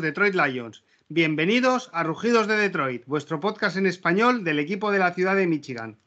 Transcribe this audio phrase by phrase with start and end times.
[0.00, 0.84] Detroit Lions.
[1.08, 5.46] Bienvenidos a Rugidos de Detroit, vuestro podcast en español del equipo de la ciudad de
[5.46, 5.98] Michigan.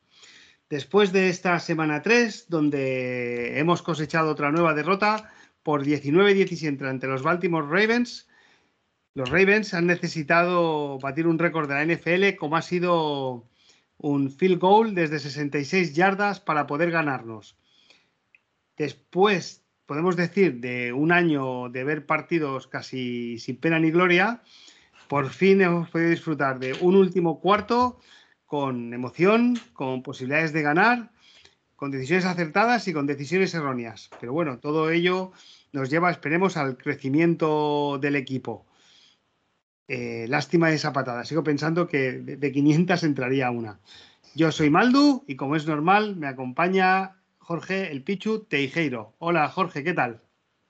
[0.69, 5.31] Después de esta semana 3, donde hemos cosechado otra nueva derrota
[5.63, 8.27] por 19-17 ante los Baltimore Ravens,
[9.13, 13.47] los Ravens han necesitado batir un récord de la NFL como ha sido
[13.97, 17.57] un field goal desde 66 yardas para poder ganarnos.
[18.77, 24.43] Después, podemos decir, de un año de ver partidos casi sin pena ni gloria,
[25.07, 27.99] por fin hemos podido disfrutar de un último cuarto
[28.45, 31.09] con emoción, con posibilidades de ganar,
[31.75, 34.11] con decisiones acertadas y con decisiones erróneas.
[34.19, 35.31] Pero bueno, todo ello
[35.73, 38.67] nos lleva, esperemos, al crecimiento del equipo.
[39.87, 41.25] Eh, lástima de esa patada.
[41.25, 43.79] Sigo pensando que de, 500 entraría una.
[44.35, 47.18] Yo soy Maldu y como es normal, me acompaña
[47.49, 49.15] Jorge el Pichu Teijeiro.
[49.17, 50.21] Hola Jorge, ¿qué tal?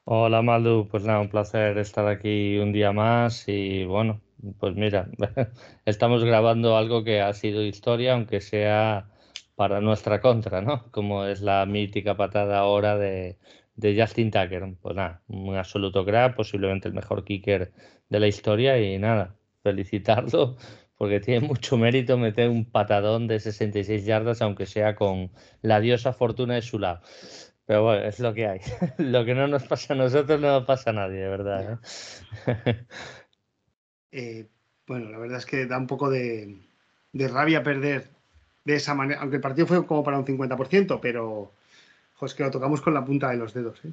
[0.06, 4.22] Hola Maldu, pues nada, un placer estar aquí un día más y bueno,
[4.62, 5.09] pues mira,
[5.86, 9.09] estamos grabando algo que ha sido historia, aunque sea
[9.56, 10.89] para nuestra contra, ¿no?
[10.92, 13.38] Como es la mítica patada ahora de,
[13.76, 14.78] de Justin Tucker.
[14.82, 17.73] Pues nada, un absoluto crack, posiblemente el mejor kicker
[18.08, 20.56] de la historia y nada, felicitarlo
[21.00, 26.11] porque tiene mucho mérito meter un patadón de 66 yardas, aunque sea con la diosa
[26.11, 27.00] fortuna de su lado.
[27.66, 28.59] Pero bueno, es lo que hay.
[28.97, 31.80] lo que no nos pasa a nosotros no nos pasa a nadie, de verdad.
[32.45, 32.86] ¿eh?
[34.11, 34.47] Eh,
[34.88, 36.58] bueno, la verdad es que da un poco de,
[37.14, 38.08] rabia perder
[38.66, 41.52] de esa manera, aunque el partido fue como para un 50%, pero
[42.20, 43.80] es que lo tocamos con la punta de los dedos.
[43.86, 43.92] ¿eh?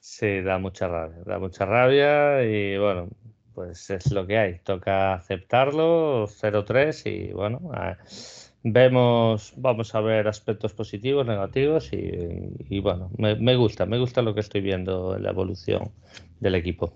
[0.00, 3.10] Sí, da mucha rabia, da mucha rabia y bueno,
[3.54, 4.58] pues es lo que hay.
[4.64, 7.60] Toca aceptarlo, 0-3 y bueno,
[8.62, 14.40] vemos, vamos a ver aspectos positivos, negativos y, bueno, me, gusta, me gusta lo que
[14.40, 15.90] estoy viendo en la evolución
[16.40, 16.92] del equipo.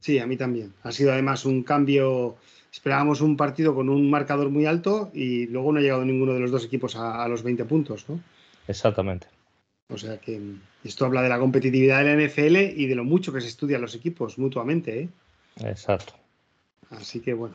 [0.00, 0.72] Sí, a mí también.
[0.82, 2.36] Ha sido además un cambio.
[2.72, 6.40] Esperábamos un partido con un marcador muy alto y luego no ha llegado ninguno de
[6.40, 8.20] los dos equipos a, a los 20 puntos, ¿no?
[8.68, 9.26] Exactamente.
[9.90, 10.38] O sea que
[10.84, 13.80] esto habla de la competitividad de la NFL y de lo mucho que se estudian
[13.80, 15.00] los equipos mutuamente.
[15.00, 15.08] ¿eh?
[15.64, 16.14] Exacto.
[16.90, 17.54] Así que bueno.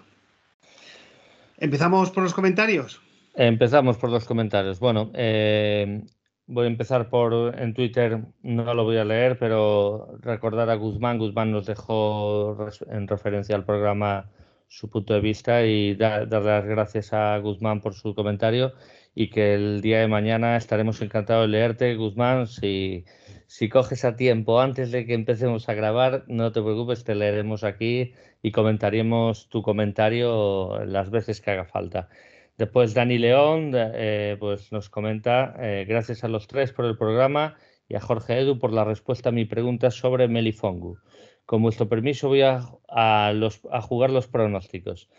[1.57, 3.01] ¿Empezamos por los comentarios?
[3.35, 4.79] Empezamos por los comentarios.
[4.79, 6.03] Bueno, eh,
[6.45, 11.17] voy a empezar por en Twitter, no lo voy a leer, pero recordar a Guzmán.
[11.17, 14.29] Guzmán nos dejó en referencia al programa
[14.67, 18.73] su punto de vista y dar las gracias a Guzmán por su comentario
[19.15, 22.47] y que el día de mañana estaremos encantados de leerte, Guzmán.
[22.47, 23.05] Si,
[23.47, 27.63] si coges a tiempo antes de que empecemos a grabar, no te preocupes, te leeremos
[27.63, 32.09] aquí y comentaremos tu comentario las veces que haga falta.
[32.57, 37.55] Después Dani León eh, pues nos comenta, eh, gracias a los tres por el programa
[37.87, 40.97] y a Jorge Edu por la respuesta a mi pregunta sobre Melifongu.
[41.45, 45.09] Con vuestro permiso voy a, a, jugar los pronósticos.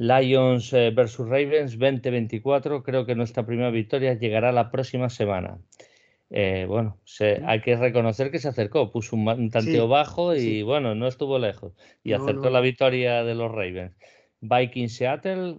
[0.00, 2.82] Lions eh, versus Ravens 2024.
[2.82, 5.58] Creo que nuestra primera victoria llegará la próxima semana.
[6.30, 6.96] Eh, bueno,
[7.44, 11.74] hay que reconocer que se acercó, puso un, tanteo bajo y bueno, no estuvo lejos
[12.02, 13.92] y acertó la victoria de los Ravens.
[14.40, 15.56] Vikings Seattle,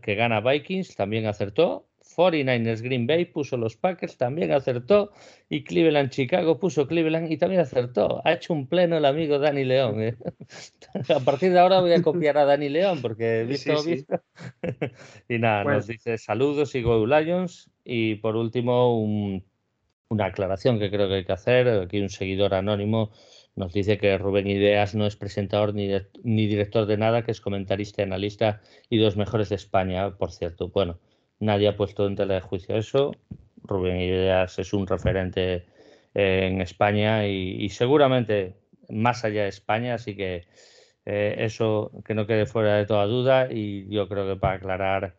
[0.00, 1.88] que gana Vikings, también acertó.
[2.16, 5.12] 49ers Green Bay puso los Packers, también acertó.
[5.48, 8.20] Y Cleveland Chicago puso Cleveland y también acertó.
[8.24, 10.02] Ha hecho un pleno el amigo Dani León.
[10.02, 10.16] ¿eh?
[11.14, 14.20] a partir de ahora voy a copiar a Dani León porque visto, visto.
[15.28, 17.70] y nada, nos dice saludos y Go Lions.
[17.84, 19.00] Y por último,
[20.08, 21.68] una aclaración que creo que hay que hacer.
[21.68, 23.10] Aquí un seguidor anónimo
[23.54, 25.90] nos dice que Rubén Ideas no es presentador ni,
[26.22, 30.32] ni director de nada, que es comentarista y analista y dos mejores de España, por
[30.32, 30.68] cierto.
[30.68, 30.98] Bueno,
[31.42, 33.16] Nadie ha puesto en tela de juicio eso.
[33.64, 35.66] Rubén Ideas es un referente
[36.14, 38.54] eh, en España y, seguramente
[38.88, 40.46] más allá de España, así que
[41.04, 45.16] eh, eso que no quede fuera de toda duda y yo creo que para aclarar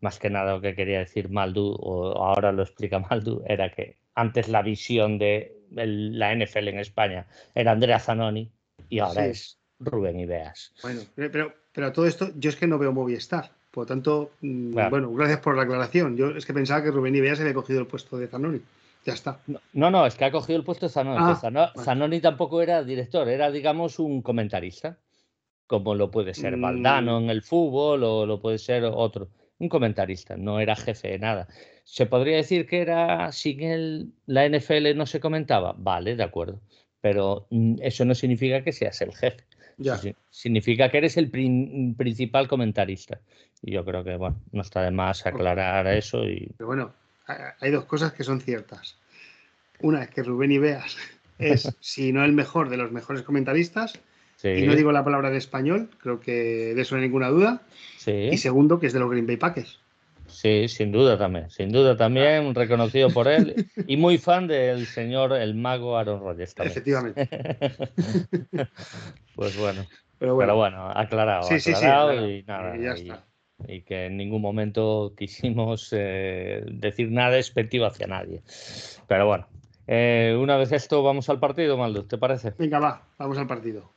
[0.00, 3.96] más que nada lo que quería decir Maldu, o ahora lo explica Maldu, era que
[4.14, 8.48] antes la visión de la NFL en España era Andrea Zanoni
[8.90, 10.72] y ahora es Rubén Ideas.
[10.82, 13.50] Bueno, pero, pero todo esto yo es que no veo Movistar.
[13.74, 16.16] Por lo tanto, mm, bueno, gracias por la aclaración.
[16.16, 18.60] Yo es que pensaba que Rubén Ibeas había cogido el puesto de Zanoni.
[19.04, 19.40] Ya está.
[19.72, 21.18] No, no, es que ha cogido el puesto de Zanoni.
[21.20, 24.96] Ah, Zanoni tampoco era director, era, digamos, un comentarista.
[25.66, 26.60] Como lo puede ser mm.
[26.60, 29.30] Valdano en el fútbol o lo puede ser otro.
[29.58, 31.48] Un comentarista, no era jefe de nada.
[31.82, 35.74] ¿Se podría decir que era sin él la NFL no se comentaba?
[35.76, 36.60] Vale, de acuerdo.
[37.00, 39.44] Pero mm, eso no significa que seas el jefe.
[39.76, 40.00] Ya.
[40.30, 43.20] significa que eres el principal comentarista.
[43.62, 46.24] Y yo creo que, bueno, no está de más aclarar eso.
[46.24, 46.50] Y...
[46.56, 46.92] Pero bueno,
[47.60, 48.96] hay dos cosas que son ciertas.
[49.80, 50.96] Una es que Rubén Ibeas
[51.38, 53.98] es, si no el mejor de los mejores comentaristas,
[54.42, 57.62] Y no digo la palabra en español, creo que de eso no hay ninguna duda.
[58.06, 59.80] Y segundo, que es de los Green Bay Packers.
[60.34, 63.54] Sí, sin duda también, sin duda también, reconocido por él
[63.86, 66.72] y muy fan del señor el mago Aaron Rodgers también.
[66.72, 67.28] Efectivamente.
[69.36, 69.86] pues bueno,
[70.18, 72.76] pero bueno, aclarado, aclarado y nada.
[73.68, 78.42] Y, que en ningún momento quisimos eh, decir nada despectivo hacia nadie.
[79.06, 79.46] Pero bueno,
[79.86, 82.52] eh, una vez esto, vamos al partido, Maldo, ¿te parece?
[82.58, 83.93] Venga, va, vamos al partido.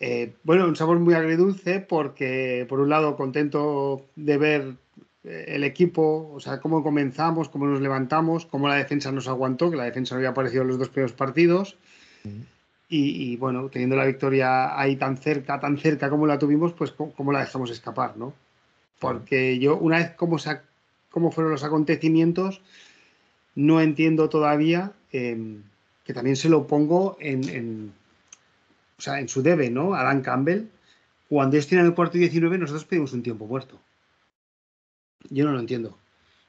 [0.00, 4.74] Eh, bueno, un sabor muy agridulce porque, por un lado, contento de ver
[5.24, 9.70] eh, el equipo, o sea, cómo comenzamos, cómo nos levantamos, cómo la defensa nos aguantó,
[9.70, 11.76] que la defensa no había aparecido en los dos primeros partidos.
[12.96, 17.32] Y, bueno, teniendo la victoria ahí tan cerca, tan cerca como la tuvimos, pues cómo,
[17.32, 18.34] la dejamos escapar, ¿no?
[19.00, 20.38] Porque yo, una vez cómo,
[21.32, 22.60] fueron los acontecimientos,
[23.56, 25.62] no entiendo todavía em,
[26.04, 27.92] que también se lo pongo en,
[28.98, 29.94] o sea, en su debe, ¿no?
[29.94, 30.66] A Dan Campbell,
[31.28, 33.80] cuando ellos tienen el cuarto y 19, nosotros pedimos un tiempo muerto.
[35.30, 35.98] Yo no lo entiendo.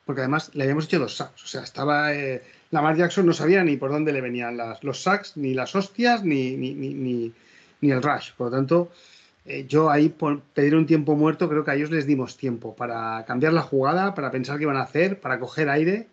[0.06, 1.44] Porque además le habíamos hecho dos sacks.
[1.44, 2.14] O sea, estaba.
[2.14, 6.24] Eh, Lamar Jackson no sabía ni por dónde le venían los sacks, ni las hostias,
[6.24, 7.34] ni, ni, ni,
[7.82, 8.34] ni el rush.
[8.38, 8.92] Por lo tanto,
[9.46, 12.76] eh, yo ahí por pedir un tiempo muerto, creo que a ellos les dimos tiempo
[12.76, 16.08] para cambiar la jugada, para pensar qué iban a hacer, para coger aire.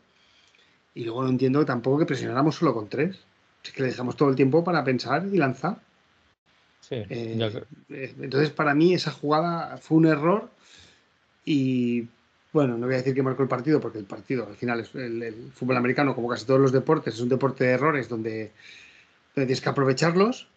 [0.95, 3.19] Y luego no entiendo tampoco que presionáramos solo con tres.
[3.65, 5.79] Es que le dejamos todo el tiempo para pensar y lanzar.
[6.93, 10.51] Sí, eh, entonces, para mí, esa jugada fue un error
[11.45, 12.09] y
[12.53, 14.95] bueno, no voy a decir que marcó el partido, porque el partido, al final, es
[14.95, 18.53] el, fútbol americano, como casi todos los deportes, es un deporte de errores donde,
[19.35, 20.49] tienes que aprovecharlos.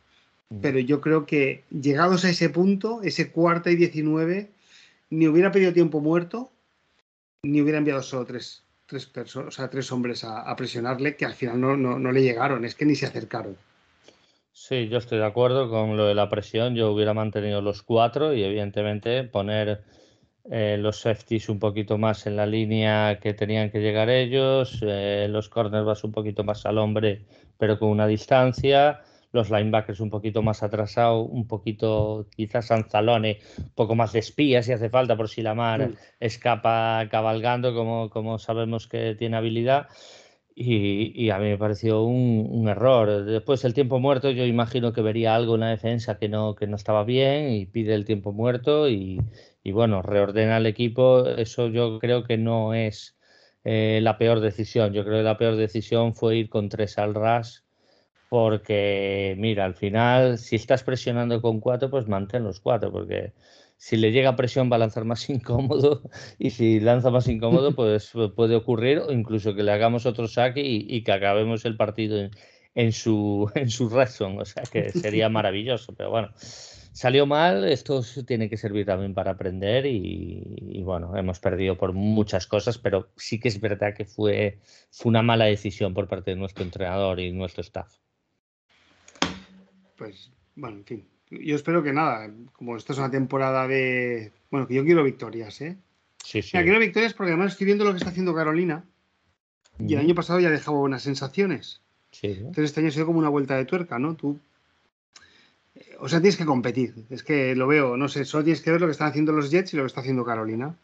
[0.62, 4.52] Pero yo creo que llegados a ese punto, ese cuarta y 19,
[5.10, 6.52] ni hubiera pedido tiempo muerto,
[7.42, 11.34] ni hubiera enviado solo tres, tres personas, o sea, tres hombres a, presionarle, que al
[11.34, 13.58] final no, no, le llegaron, es que ni se acercaron.
[14.58, 16.76] Sí, yo estoy de acuerdo con lo de la presión.
[16.76, 19.84] Yo hubiera mantenido los cuatro y, evidentemente, poner
[20.50, 25.28] eh, los safeties un poquito más en la línea que tenían que llegar ellos, eh,
[25.30, 27.26] los cornerbacks un poquito más al hombre,
[27.58, 29.02] pero con una distancia,
[29.34, 34.64] los linebackers un poquito más atrasados, un poquito quizás Anzalone, un poco más de espía
[34.64, 35.96] si hace falta, por si la mar mm.
[36.22, 39.90] escapa cabalgando, como, como sabemos que tiene habilidad.
[40.58, 43.26] Y, a mí me pareció un, error.
[43.26, 46.66] Después el tiempo muerto, yo imagino que vería algo en la defensa que no, que
[46.68, 49.20] no estaba bien y pide el tiempo muerto y,
[49.64, 53.18] y bueno, reordena el equipo, eso yo creo que no es
[53.66, 54.94] eh, la peor decisión.
[54.94, 57.66] Yo creo que la peor decisión fue ir con tres al RAS
[58.30, 63.34] porque, mira, al final, si estás presionando con cuatro, pues mantén los cuatro, porque
[63.78, 66.02] si le llega presión va a lanzar más incómodo
[66.40, 70.62] y si lanza más incómodo, pues puede ocurrir o incluso que le hagamos otro saque
[70.64, 72.30] y, que acabemos el partido
[72.76, 76.30] en, su, en su razón, o sea que sería maravilloso, pero bueno
[76.96, 82.48] salió mal, esto tiene que servir también para aprender y, bueno, hemos perdido por muchas
[82.48, 84.60] cosas, pero sí que es verdad que fue,
[84.92, 87.98] fue una mala decisión por parte de nuestro entrenador y nuestro staff.
[89.98, 91.10] Pues bueno, en fin,
[91.42, 95.62] yo espero que nada, como esta es una temporada de, bueno, que yo quiero victorias,
[95.62, 95.78] ¿eh?
[96.24, 96.52] Sí, sí.
[96.52, 98.84] quiero victorias porque además estoy viendo lo que está haciendo Carolina
[99.80, 101.82] y el año pasado ya dejaba buenas sensaciones.
[102.12, 102.28] Sí.
[102.28, 104.16] Entonces este año ha sido como una vuelta de tuerca, ¿no?
[104.16, 104.40] Tú
[106.00, 106.94] o sea, tienes que competir.
[107.10, 109.52] Es que lo veo, no sé, solo tienes que ver lo que están haciendo los
[109.52, 110.76] Jets y lo que está haciendo Carolina.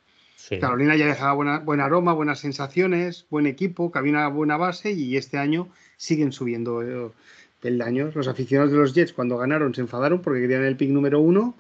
[0.60, 4.92] Carolina ya dejaba buena, buen aroma, buenas sensaciones, buen equipo, que había una buena base
[4.92, 7.12] y este año siguen subiendo eh,
[7.62, 8.15] peldaños.
[8.15, 11.56] Los aficionados de los Jets cuando ganaron se enfadaron porque querían el pick número uno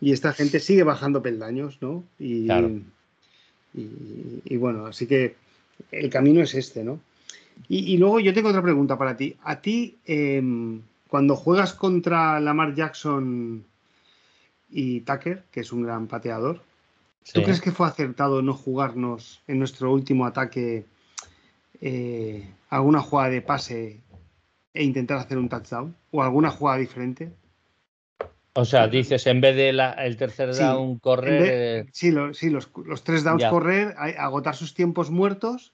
[0.00, 2.04] y esta gente sigue bajando peldaños, ¿no?
[2.18, 2.48] Y,
[3.74, 5.36] y, bueno, así que
[5.90, 7.00] el camino es este, ¿no?
[7.68, 9.36] Y, luego yo tengo otra pregunta para ti.
[9.42, 13.64] A ti, em, cuando juegas contra Lamar Jackson
[14.70, 16.62] y Tucker, que es un gran pateador,
[17.32, 20.84] ¿tú crees que fue acertado no jugarnos en nuestro último ataque
[21.80, 24.00] eh, alguna jugada de pase
[24.74, 25.96] e intentar hacer un touchdown?
[26.10, 27.32] ¿O alguna jugada diferente?
[28.54, 31.86] O sea, dices, en vez de el tercer down correr.
[31.92, 32.70] sí, sí los,
[33.04, 35.72] tres downs correr, agotar sus tiempos muertos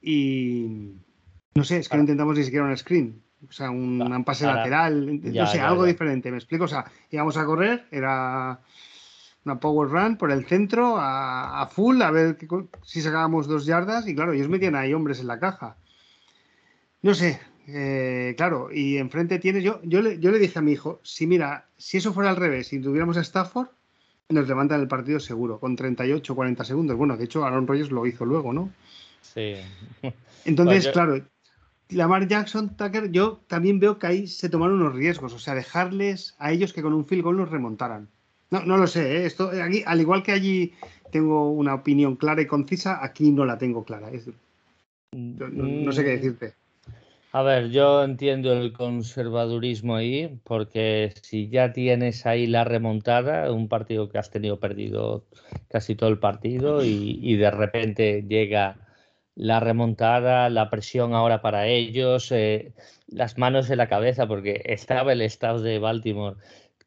[0.00, 0.94] y.
[1.54, 3.22] No sé, es que no intentamos ni siquiera un screen.
[3.48, 6.64] O sea, un, pase lateral, no sé, algo diferente, ¿me explico?
[6.64, 8.60] O sea, íbamos a correr, era
[9.44, 12.38] una power run por el centro a, full, a ver
[12.82, 15.76] si sacábamos dos yardas y claro, ellos metían ahí hombres en la caja.
[17.02, 20.72] No sé, eh, claro, y enfrente tienes, yo, yo, le, yo le dije a mi
[20.72, 23.68] hijo, si mira, si eso fuera al revés, si tuviéramos a Stafford,
[24.28, 26.96] nos levantan el partido seguro, con 38, 40 segundos.
[26.96, 28.70] Bueno, de hecho, Aaron Rodgers lo hizo luego, ¿no?
[29.20, 29.54] Sí.
[30.44, 31.22] Entonces, claro,
[31.90, 36.34] Lamar Jackson, Tucker, yo también veo que ahí se tomaron unos riesgos, o sea, dejarles
[36.38, 38.08] a ellos que con un field goal los remontaran.
[38.50, 39.26] No, no lo sé, ¿eh?
[39.26, 40.74] esto aquí, al igual que allí
[41.10, 44.10] tengo una opinión clara y concisa, aquí no la tengo clara.
[45.12, 46.16] no, sé qué mm.
[46.16, 46.54] decirte.
[47.36, 53.68] A ver, yo entiendo el conservadurismo ahí, porque si ya tienes ahí la remontada, un
[53.68, 55.26] partido que has tenido perdido
[55.68, 58.76] casi todo el partido y, de repente llega
[59.34, 62.72] la remontada, la presión ahora para ellos, eh,
[63.08, 66.36] las manos en la cabeza, porque estaba el estado de Baltimore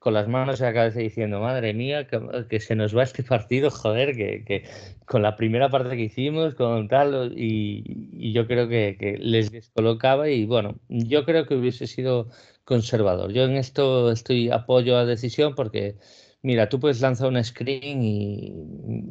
[0.08, 4.16] con las manos en la diciendo, madre mía, que, se nos va este partido, joder,
[4.16, 4.64] que,
[5.06, 10.46] con la primera parte que hicimos, con tal, y, yo creo que, les descolocaba y
[10.46, 12.30] bueno, yo creo que hubiese sido
[12.64, 13.34] conservador.
[13.34, 15.98] Yo en esto estoy apoyo a decisión porque,
[16.42, 18.54] mira, tú puedes lanzar un screen y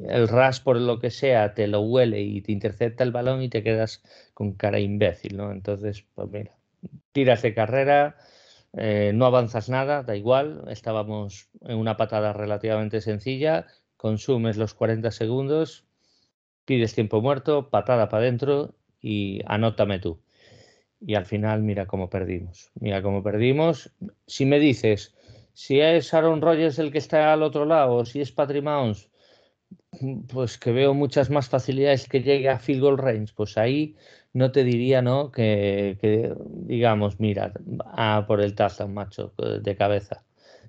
[0.08, 3.50] el ras por lo que sea te lo huele y te intercepta el balón y
[3.50, 5.52] te quedas con cara imbécil, ¿no?
[5.52, 6.56] Entonces, pues mira,
[7.12, 8.16] tiras de carrera
[8.76, 13.66] eh, no avanzas nada, da igual, estábamos en una patada relativamente sencilla,
[13.96, 15.86] consumes los 40 segundos,
[16.66, 20.20] pides tiempo muerto, patada para adentro y anótame tú.
[21.00, 23.92] Y al final mira cómo perdimos, mira cómo perdimos.
[24.26, 25.14] Si me dices,
[25.54, 29.08] si es Aaron Rodgers el que está al otro lado, si es Patrick Mahomes,
[30.28, 33.96] pues que veo muchas más facilidades que llegue a field goal range, pues ahí
[34.36, 35.32] no te diría, ¿no?
[35.32, 37.54] Que, digamos, mira,
[37.86, 40.26] a por el touchdown, macho, de cabeza.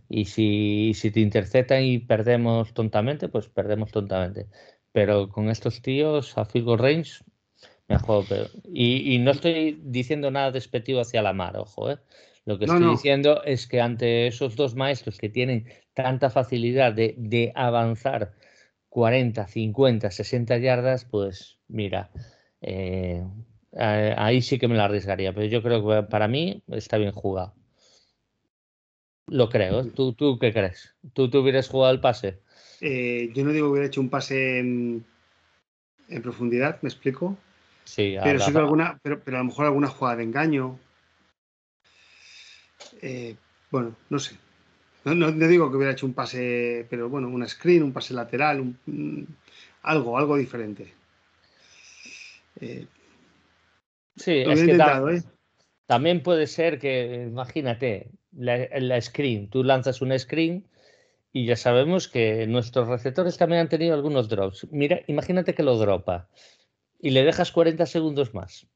[0.08, 4.48] Y si, si te interceptan y perdemos tontamente, pues perdemos tontamente.
[4.94, 7.26] Pero con estos tíos a field range,
[7.90, 8.24] me juego
[8.74, 11.98] Y, no estoy diciendo nada despectivo hacia la mar, ojo, ¿eh?
[12.46, 17.16] Lo que estoy diciendo es que ante esos dos maestros que tienen tanta facilidad de,
[17.18, 18.32] de avanzar
[18.88, 22.10] 40, 50, 60 yardas, pues mira,
[22.62, 23.26] eh,
[23.76, 27.54] ahí sí que me la arriesgaría, pero yo creo que para mí está bien jugado.
[29.28, 29.86] Lo creo.
[29.86, 30.96] ¿Tú, tú qué crees?
[31.14, 32.40] ¿Tú, ¿Tú hubieras jugado el pase?
[32.80, 35.06] Eh, yo no digo que hubiera hecho un pase en,
[36.22, 37.38] profundidad, ¿me explico?
[37.84, 40.80] Sí, pero, sí alguna, pero, pero, a lo mejor alguna jugada de engaño.
[43.02, 43.36] Eh,
[43.72, 44.38] bueno, no sé.
[45.04, 48.76] No, digo que hubiera hecho un pase, pero bueno, una screen, un pase lateral,
[49.84, 50.94] algo, algo diferente.
[52.60, 52.88] Eh,
[54.18, 55.22] sí, es que ¿eh?
[55.86, 60.68] también puede ser que, imagínate, la, screen, tú lanzas una screen
[61.32, 64.68] y ya sabemos que nuestros receptores también han tenido algunos drops.
[64.72, 66.30] Mira, imagínate que lo dropa
[67.00, 68.68] y le dejas 40 segundos más.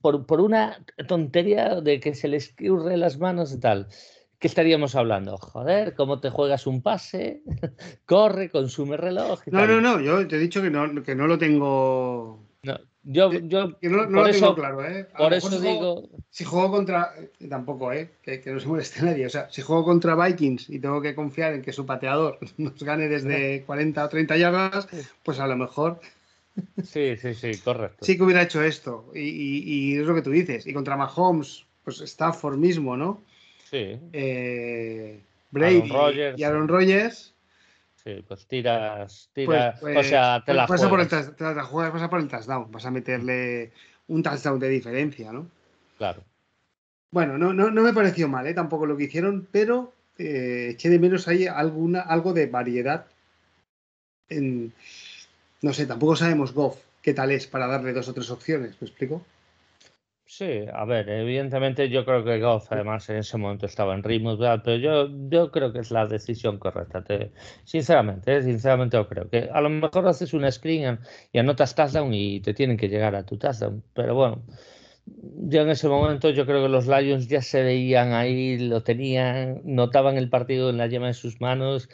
[0.00, 3.88] Por, por una tontería de que se le escurre las manos y tal.
[4.42, 5.36] ¿qué estaríamos hablando?
[5.36, 7.42] Joder, ¿cómo te juegas un pase?
[8.06, 9.40] Corre, consume reloj.
[9.46, 12.44] no, no, no, yo te he dicho que no, que no lo tengo.
[13.04, 15.08] Yo, yo no, lo tengo claro, ¿eh?
[15.18, 16.08] por eso digo.
[16.30, 17.12] si juego contra.
[17.48, 18.10] Tampoco, ¿eh?
[18.22, 19.26] Que, no se moleste nadie.
[19.26, 22.82] O sea, si juego contra Vikings y tengo que confiar en que su pateador nos
[22.82, 24.88] gane desde 40 o 30 yardas,
[25.22, 26.00] pues a lo mejor.
[26.84, 28.04] Sí, sí, sí, correcto.
[28.04, 29.10] Sí que hubiera hecho esto.
[29.14, 30.66] Y, y es lo que tú dices.
[30.66, 33.22] Y contra Mahomes, pues Stafford mismo, ¿no?
[33.70, 33.98] Sí.
[34.12, 35.82] Eh, Brady
[36.36, 37.31] y Aaron Rodgers.
[38.04, 40.88] Sí, pues tiras, tiras pues, o sea, te pues la juegas.
[40.88, 43.72] Por el, te la juegas, vas a por el touchdown, vas a meterle
[44.08, 45.48] un touchdown de diferencia, ¿no?
[45.98, 46.24] Claro.
[47.12, 48.54] Bueno, no, no, no me pareció mal, ¿eh?
[48.54, 53.06] tampoco lo que hicieron, pero eh, eché de menos ahí alguna, algo de variedad.
[54.28, 54.72] En,
[55.60, 58.86] no sé, tampoco sabemos Goff qué tal es para darle dos o tres opciones, ¿me
[58.86, 59.24] explico?
[60.34, 64.38] Sí, a ver, evidentemente yo creo que Goff además en ese momento estaba en ritmo,
[64.38, 67.04] pero yo, yo creo que es la decisión correcta.
[67.64, 68.42] sinceramente, ¿eh?
[68.42, 71.00] sinceramente yo creo que a lo mejor haces una screen
[71.32, 73.84] y anotas touchdown y te tienen que llegar a tu touchdown.
[73.92, 74.42] Pero bueno,
[75.04, 79.60] yo en ese momento yo creo que los Lions ya se veían ahí, lo tenían,
[79.64, 81.90] notaban el partido en la yema de sus manos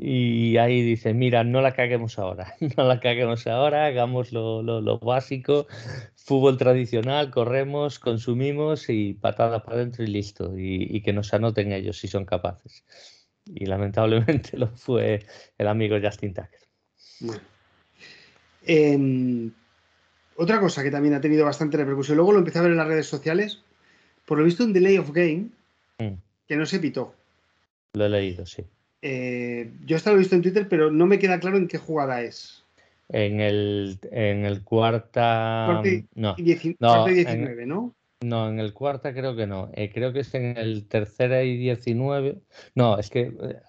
[0.00, 4.98] y ahí dice, mira, no la caguemos ahora, no la caguemos ahora, hagamos lo, lo,
[5.00, 5.66] básico,
[6.14, 11.98] fútbol tradicional, corremos, consumimos y patada para adentro y listo, y, que nos anoten ellos
[11.98, 12.84] si son capaces.
[13.44, 15.26] Y lamentablemente lo fue
[15.58, 17.40] el amigo Justin Tucker.
[18.66, 19.50] Em,
[20.36, 22.86] otra cosa que también ha tenido bastante repercusión, luego lo empecé a ver en las
[22.86, 23.64] redes sociales,
[24.26, 25.48] por lo visto un delay of game
[25.98, 26.14] mm.
[26.46, 27.16] que no se pitó.
[27.94, 28.64] Lo he leído, sí.
[29.02, 31.78] Eh, yo hasta lo he visto en Twitter, pero no me queda claro en qué
[31.78, 32.64] jugada es.
[33.08, 35.82] En el, en el cuarta.
[36.14, 37.94] no, 19, ¿no?
[38.20, 39.70] No, en el cuarta creo que no.
[39.74, 42.38] Eh, creo que es en el tercera y 19.
[42.74, 43.60] No, es que eh,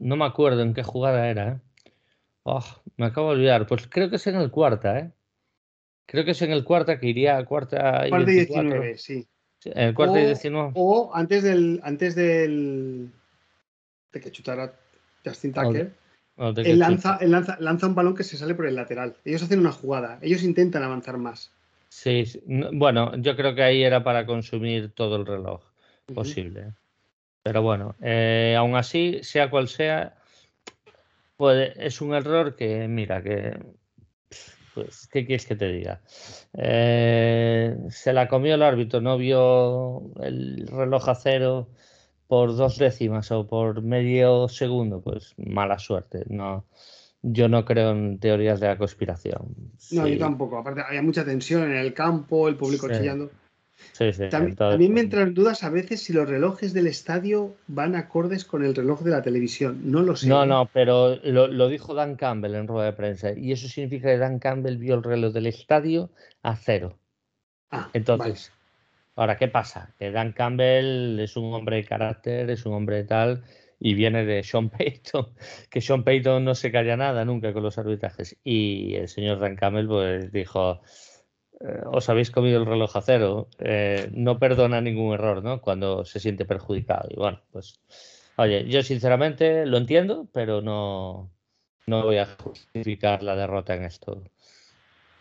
[0.00, 1.60] no me acuerdo en qué jugada era.
[2.42, 2.64] Oh,
[2.96, 3.66] me acabo de olvidar.
[3.66, 5.10] Pues creo que es en el cuarta, ¿eh?
[6.06, 9.28] Creo que es en el cuarta, que iría a cuarta y, cuarta y 19, sí.
[9.66, 10.72] En el cuarta y 19.
[10.74, 11.80] O antes del.
[11.82, 13.12] Antes del.
[14.12, 14.74] De que chutara
[15.24, 15.92] Justin Tucker.
[16.36, 19.16] él, lanza, lanza, lanza, un balón que se sale por el lateral.
[19.24, 20.18] Ellos hacen una jugada.
[20.22, 21.52] Ellos intentan avanzar más.
[21.88, 25.62] Sí, bueno, yo creo que ahí era para consumir todo el reloj
[26.14, 26.74] posible.
[27.42, 30.16] Pero bueno, eh, aún así, sea cual sea,
[31.36, 33.58] puede, es un error que, mira, que
[34.74, 36.02] pues, ¿qué quieres que te diga?
[36.56, 41.68] Eh, se la comió el árbitro, no vio el reloj a cero
[42.28, 46.24] por dos décimas o por medio segundo, pues mala suerte.
[46.28, 46.66] No,
[47.22, 49.56] yo no creo en teorías de la conspiración.
[49.90, 50.58] No, yo tampoco.
[50.58, 53.30] Aparte, había mucha tensión en el campo, el público chillando.
[54.30, 58.74] También, me entran dudas a veces si los relojes del estadio van acordes con el
[58.74, 59.80] reloj de la televisión.
[59.84, 60.28] No lo sé.
[60.28, 63.32] No, no, pero lo, dijo Dan Campbell en rueda de prensa.
[63.32, 66.10] Y eso significa que Dan Campbell vio el reloj del estadio
[66.42, 66.98] a cero.
[67.70, 68.52] Ah, Entonces,
[69.18, 69.94] ahora, ¿qué pasa?
[69.98, 73.44] Que Dan Campbell es un hombre de carácter, es un hombre de tal,
[73.80, 75.34] y viene de Sean Payton,
[75.70, 78.36] que Sean Payton no se calla nada nunca con los arbitrajes.
[78.44, 80.80] Y el señor Dan Campbell pues dijo
[81.60, 85.60] eh, os habéis comido el reloj a cero, eh, no perdona ningún error, ¿no?
[85.60, 87.08] Cuando se siente perjudicado.
[87.10, 87.80] Y bueno, pues,
[88.36, 91.30] oye, yo sinceramente lo entiendo, pero no,
[91.86, 94.22] no voy a justificar la derrota en esto.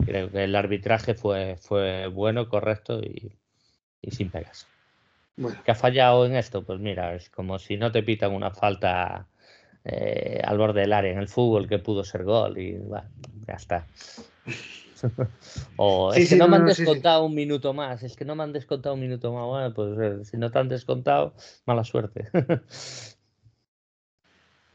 [0.06, 3.32] Creo que el arbitraje fue, fue bueno, correcto y,
[4.04, 4.68] sin pegas.
[5.36, 5.60] Bueno.
[5.64, 6.64] ¿Qué ha fallado en esto?
[6.64, 9.28] Pues mira, es como si no te pitan una falta
[9.86, 13.08] eh, al borde del área en el fútbol que pudo ser gol y bueno,
[13.48, 13.86] ya está.
[15.78, 18.52] o es que no, me han descontado un minuto más, es que no me han
[18.52, 19.46] descontado un minuto más.
[19.46, 21.34] Bueno, pues eh, si no te han descontado,
[21.66, 22.30] mala suerte.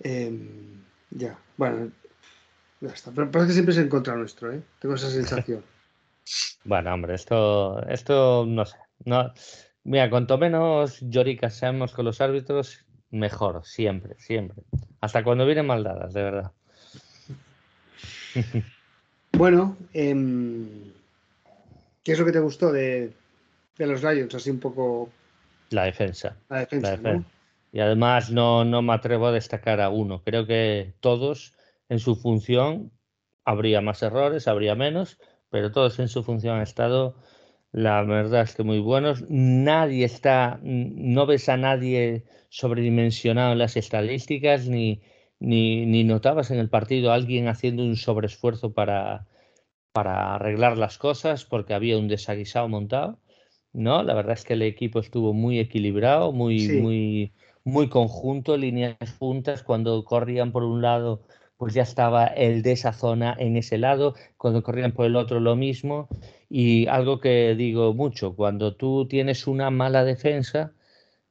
[0.05, 1.93] Em, ya, bueno,
[2.81, 3.13] ya está.
[3.13, 4.61] Pero parece que siempre es en contra nuestro, ¿eh?
[4.81, 5.63] Tengo esa sensación.
[6.65, 8.77] bueno, hombre, esto, esto no sé.
[9.05, 9.33] No,
[9.85, 14.63] mira, cuanto menos lloricas seamos con los árbitros, mejor, siempre, siempre.
[15.01, 16.53] Hasta cuando vienen maldadas, de verdad.
[19.35, 20.93] Bueno, em,
[22.05, 23.13] ¿qué es lo que te gustó de,
[23.79, 24.35] los Lions?
[24.35, 25.09] Así un poco.
[25.71, 26.37] La defensa.
[26.51, 26.99] La defensa.
[27.73, 30.23] Y además no, no me atrevo a destacar a uno.
[30.23, 31.55] Creo que todos
[31.89, 32.93] en su función
[33.45, 37.17] habría más errores, habría menos, pero todos en su función han estado,
[37.73, 39.25] la verdad es que muy buenos.
[39.29, 45.01] Nadie está, no ves a nadie sobredimensionado en las estadísticas, ni,
[45.41, 49.27] ni, notabas en el partido a alguien haciendo un sobreesfuerzo para,
[49.93, 53.19] para arreglar las cosas porque había un desaguisado montado.
[53.73, 57.33] No, la verdad es que el equipo estuvo muy equilibrado, muy, muy,
[57.65, 59.63] muy conjunto, líneas juntas.
[59.63, 61.23] Cuando corrían por un lado,
[61.63, 64.17] pues ya estaba el de esa zona en ese lado.
[64.37, 66.09] Cuando corrían por el otro, lo mismo.
[66.51, 70.73] Y algo que digo mucho, cuando tú tienes una mala defensa,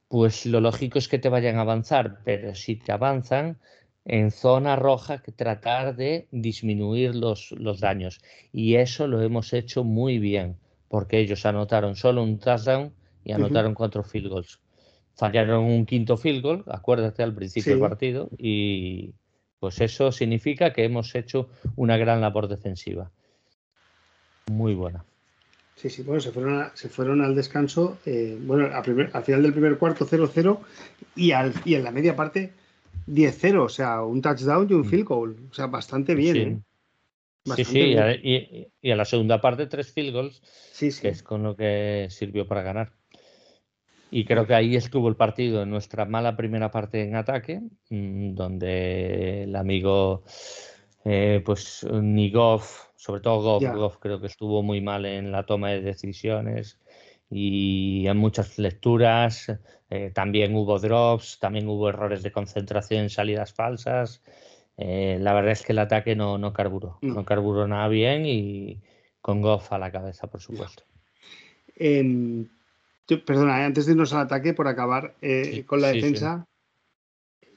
[0.08, 3.58] pues lo lógico es que te vayan a avanzar, pero si te avanzan,
[4.06, 8.22] en zona roja que tratar de disminuir los, los daños.
[8.54, 10.56] Y eso lo hemos hecho muy bien,
[10.88, 14.60] porque ellos anotaron solo un touchdown y anotaron cuatro field goals.
[15.14, 19.12] Fallaron un quinto field goal, acuérdate al principio del partido, y
[19.62, 23.12] pues eso significa que hemos hecho una gran labor defensiva.
[24.50, 25.04] Muy buena.
[25.76, 29.78] Sí, sí, bueno, se fueron, se fueron al descanso, eh, bueno, al final del primer
[29.78, 30.58] cuarto 0-0
[31.14, 31.30] y,
[31.64, 32.50] y en la media parte
[33.06, 34.90] 10-0, o sea, un touchdown y un mm.
[34.90, 35.36] field goal.
[35.48, 36.64] O sea, bastante bien.
[37.44, 37.54] Sí, ¿eh?
[37.54, 37.96] sí, sí.
[38.24, 41.02] Y, y, a la segunda parte tres field goals, sí, sí.
[41.02, 42.94] que es con lo que sirvió para ganar.
[44.14, 48.34] Y creo que ahí estuvo el partido en nuestra mala primera parte en ataque, mm,
[48.34, 50.22] donde el amigo,
[51.06, 55.46] eh, pues ni Goff, sobre todo Goff, Goff creo que estuvo muy mal en la
[55.46, 56.78] toma de decisiones
[57.30, 59.50] y en muchas lecturas
[59.88, 64.22] eh, también hubo drops, también hubo errores de concentración en salidas falsas.
[64.76, 67.24] Eh, la verdad es que el ataque no, no carburó, no.
[67.24, 68.82] carburó nada bien y
[69.22, 70.82] con Goff a la cabeza, por supuesto.
[73.14, 75.14] Em, perdona, eh, antes de irnos al ataque, por acabar
[75.66, 76.46] con la defensa,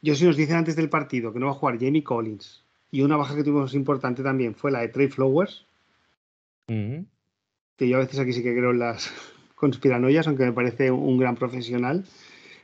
[0.02, 3.02] yo si nos dicen antes del partido que no va a jugar Jamie Collins y
[3.02, 5.66] una baja que tuvimos importante también fue la de Trey Flowers,
[6.68, 9.12] que yo a veces aquí sí que creo en las,
[9.56, 12.06] conspiranoias, aunque me parece un gran profesional.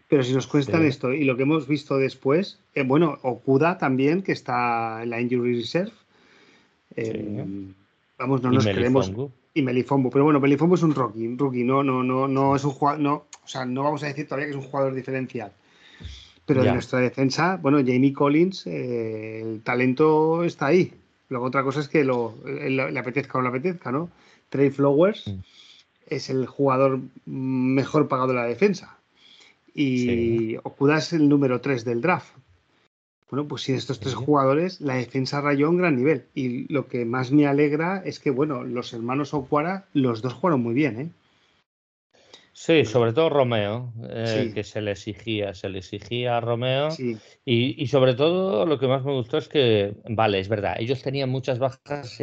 [0.07, 4.23] Pero si nos cuestan esto y lo que hemos visto después, eh, bueno, Okuda también,
[4.23, 5.93] que está en la Injury Reserve.
[6.97, 7.45] Eh,
[8.17, 9.09] vamos, no nos creemos.
[9.53, 10.09] Y Melifombo.
[10.09, 13.25] Pero bueno, Melifombo es un rookie, rookie, no, no, no, no es un jugador, no,
[13.43, 15.51] o sea, no vamos a decir todavía que es un jugador diferencial.
[16.45, 20.93] Pero en nuestra defensa, bueno, Jamie Collins, eh, el talento está ahí.
[21.29, 24.09] Luego otra cosa es que lo, le apetezca o no le apetezca, ¿no?
[24.49, 25.39] Trey Flowers mm.
[26.07, 28.97] es el jugador mejor pagado de la defensa.
[29.73, 32.33] Y Okuda es el número 3 del draft.
[33.31, 36.25] Bueno, pues sin estos tres jugadores, la defensa rayó un gran nivel.
[36.35, 40.61] Y lo que más me alegra es que, bueno, los hermanos Okuara, los dos jugaron
[40.61, 41.09] muy bien, ¿eh?
[42.51, 46.89] Sí, sobre todo Romeo, eh, que se le exigía, se le exigía a Romeo.
[47.45, 51.01] Y, y, sobre todo lo que más me gustó es que, vale, es verdad, ellos
[51.01, 52.19] tenían muchas bajas,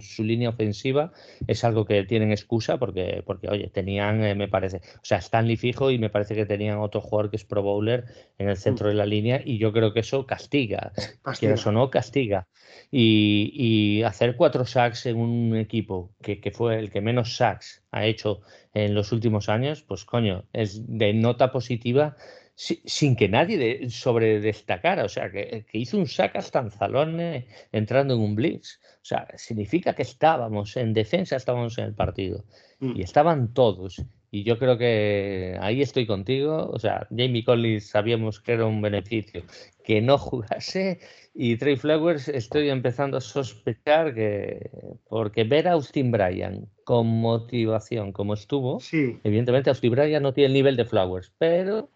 [0.00, 1.12] su línea ofensiva
[1.46, 5.56] es algo que tienen excusa porque, porque oye, tenían, eh, me parece, o sea, Stanley
[5.56, 8.04] fijo y me parece que tenían otro jugador que es Pro Bowler
[8.38, 11.54] en el centro de la línea y yo creo que eso castiga, castiga.
[11.64, 12.48] o no, castiga.
[12.90, 17.84] Y, y, hacer cuatro sacks en un equipo que, que, fue el que menos sacks
[17.92, 18.40] ha hecho
[18.72, 22.16] en los últimos años, pues coño, es de nota positiva
[22.56, 25.04] sin que nadie de, sobre destacara.
[25.04, 28.80] O sea, que, hizo un sack hasta en entrando en un blitz.
[29.02, 32.44] O sea, significa que estábamos en defensa, estábamos en el partido.
[32.80, 32.96] Mm.
[32.96, 34.02] Y estaban todos.
[34.30, 36.70] Y yo creo que ahí estoy contigo.
[36.72, 39.42] O sea, Jamie Collins sabíamos que era un beneficio
[39.84, 40.98] que no jugase.
[41.34, 44.70] Y Trey Flowers estoy empezando a sospechar que,
[45.08, 50.52] porque ver a Austin Bryan con motivación como estuvo, evidentemente Austin Bryan no tiene el
[50.52, 51.90] nivel de Flowers, pero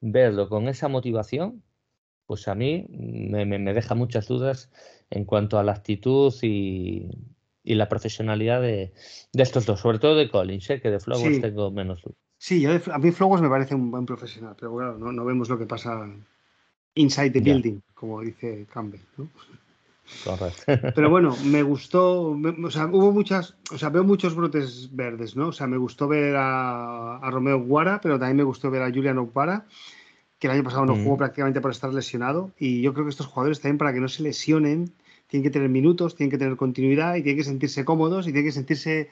[0.00, 1.62] verlo con esa motivación,
[2.26, 4.70] pues a mí me, deja muchas dudas
[5.10, 7.08] en cuanto a la actitud y,
[7.64, 8.94] la profesionalidad de,
[9.34, 10.80] estos dos, sobre todo de Collins, ¿eh?
[10.80, 12.18] que de Flowers tengo menos dudas.
[12.38, 15.66] Sí, a mí Flowers me parece un buen profesional, pero claro, no, vemos lo que
[15.66, 16.08] pasa
[16.94, 19.00] inside the building, como dice Campbell.
[20.24, 20.62] Correcto.
[20.94, 25.48] Pero bueno, me gustó, o sea, hubo muchas, o sea, veo muchos brotes verdes, ¿no?
[25.48, 29.18] O sea, me gustó ver a, Romeo Guara, pero también me gustó ver a Julian
[29.18, 29.66] Opara,
[30.38, 32.52] que el año pasado no jugó prácticamente por estar lesionado.
[32.58, 34.92] Y yo creo que estos jugadores también para que no se lesionen,
[35.26, 38.46] tienen que tener minutos, tienen que tener continuidad y tienen que sentirse cómodos y tienen
[38.46, 39.10] que sentirse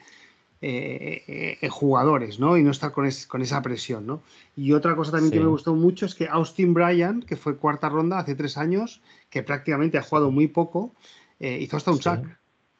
[0.62, 2.56] eh, eh, jugadores, ¿no?
[2.56, 4.22] Y no estar con, con, esa presión, ¿no?
[4.56, 7.90] Y otra cosa también que me gustó mucho es que Austin Bryan, que fue cuarta
[7.90, 9.02] ronda hace tres años,
[9.36, 10.94] que prácticamente ha jugado muy poco,
[11.38, 12.24] eh, hizo hasta un sack.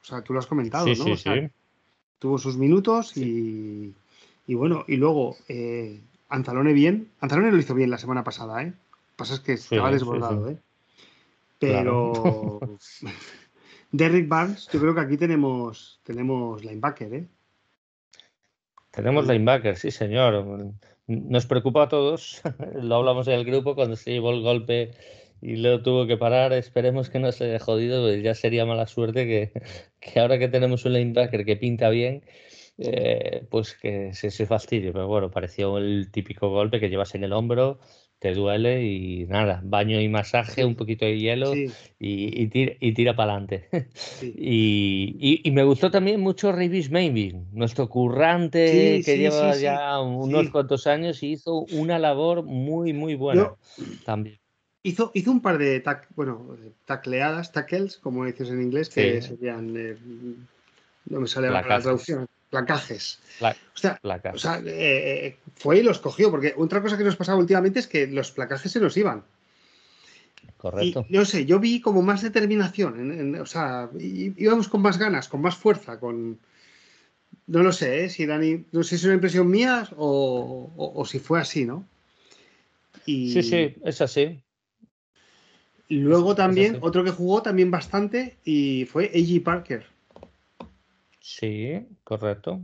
[0.00, 1.12] O sea, tú lo has comentado, ¿no?
[1.12, 1.50] O sea,
[2.18, 3.94] tuvo sus minutos y,
[4.46, 5.36] y, bueno, y luego
[6.30, 7.10] Anzalone bien.
[7.20, 8.68] Anzalone lo hizo bien la semana pasada, ¿eh?
[8.68, 10.56] Lo que pasa es que estaba desbordado, ¿eh?
[11.58, 12.58] Pero
[13.92, 17.28] Derrick Barnes, yo creo que aquí tenemos, tenemos linebacker, ¿eh?
[18.92, 20.72] Tenemos linebacker, sí, señor.
[21.06, 22.40] Nos preocupa a todos.
[22.74, 24.92] Lo hablamos en el grupo cuando se llevó el golpe
[25.40, 26.52] y luego tuvo que parar.
[26.52, 29.52] Esperemos que no se haya jodido, pues ya sería mala suerte que,
[30.00, 32.22] que, ahora que tenemos un linebacker que pinta bien,
[32.78, 34.92] eh, pues que se, se fastidie.
[34.92, 37.80] Pero bueno, pareció el típico golpe que llevas en el hombro,
[38.18, 42.92] te duele y nada, baño y masaje, un poquito de hielo y, y, tira, y
[42.92, 43.68] tira para adelante.
[44.22, 50.86] y, y, me gustó también mucho Revis Maybe, nuestro currante que lleva ya unos cuantos
[50.86, 53.52] años y hizo una labor muy, muy buena
[54.04, 54.38] también.
[54.86, 55.82] Hizo, hizo un par de
[56.14, 59.74] bueno, tacleadas, tackles, como dices en inglés, que serían.
[59.76, 59.96] Eh,
[61.06, 63.18] no me sale la traducción placajes.
[63.40, 64.00] o sea,
[64.32, 67.86] o sea eh, fue y los cogió, porque otra cosa que nos pasaba últimamente es
[67.86, 69.24] que los placajes se nos iban.
[70.56, 71.06] Correcto.
[71.08, 75.40] Y, no sé, yo vi como más determinación, o sea, íbamos con más ganas, con
[75.40, 76.38] más fuerza, con...
[77.48, 78.08] No lo sé, ¿eh?
[78.08, 81.86] si Dani, no sé si es una impresión mía o, si fue así, ¿no?
[83.04, 84.40] Sí, sí, es así.
[85.88, 89.42] Luego también, otro que jugó también bastante y fue A.G.
[89.42, 89.86] Parker.
[91.20, 92.60] Sí, correcto.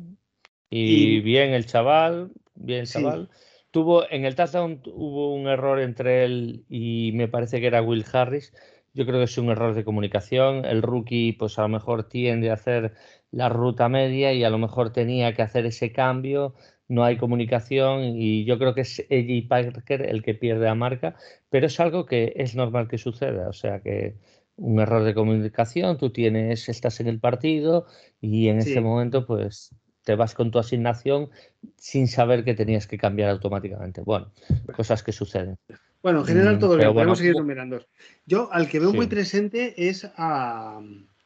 [0.70, 3.28] Y, bien el chaval, bien el chaval.
[3.70, 8.04] Tuvo, en el touchdown hubo un error entre él y me parece que era Will
[8.12, 8.52] Harris.
[8.94, 10.64] Yo creo que es un error de comunicación.
[10.64, 12.94] El rookie, pues a lo mejor tiende a hacer
[13.30, 16.54] la ruta media y a lo mejor tenía que hacer ese cambio.
[16.92, 21.16] No hay comunicación y yo creo que es Eddie Parker el que pierde la marca,
[21.48, 23.48] pero es algo que es normal que suceda.
[23.48, 24.16] O sea que
[24.56, 27.86] un error de comunicación, tú tienes, estás en el partido
[28.20, 29.74] y en ese momento pues
[30.04, 31.30] te vas con tu asignación
[31.76, 34.02] sin saber que tenías que cambiar automáticamente.
[34.02, 34.30] Bueno,
[34.76, 35.56] cosas que suceden.
[36.02, 37.80] Bueno, en general mm, todo bien, podemos seguir numerando.
[38.26, 40.80] Yo al que veo muy presente es a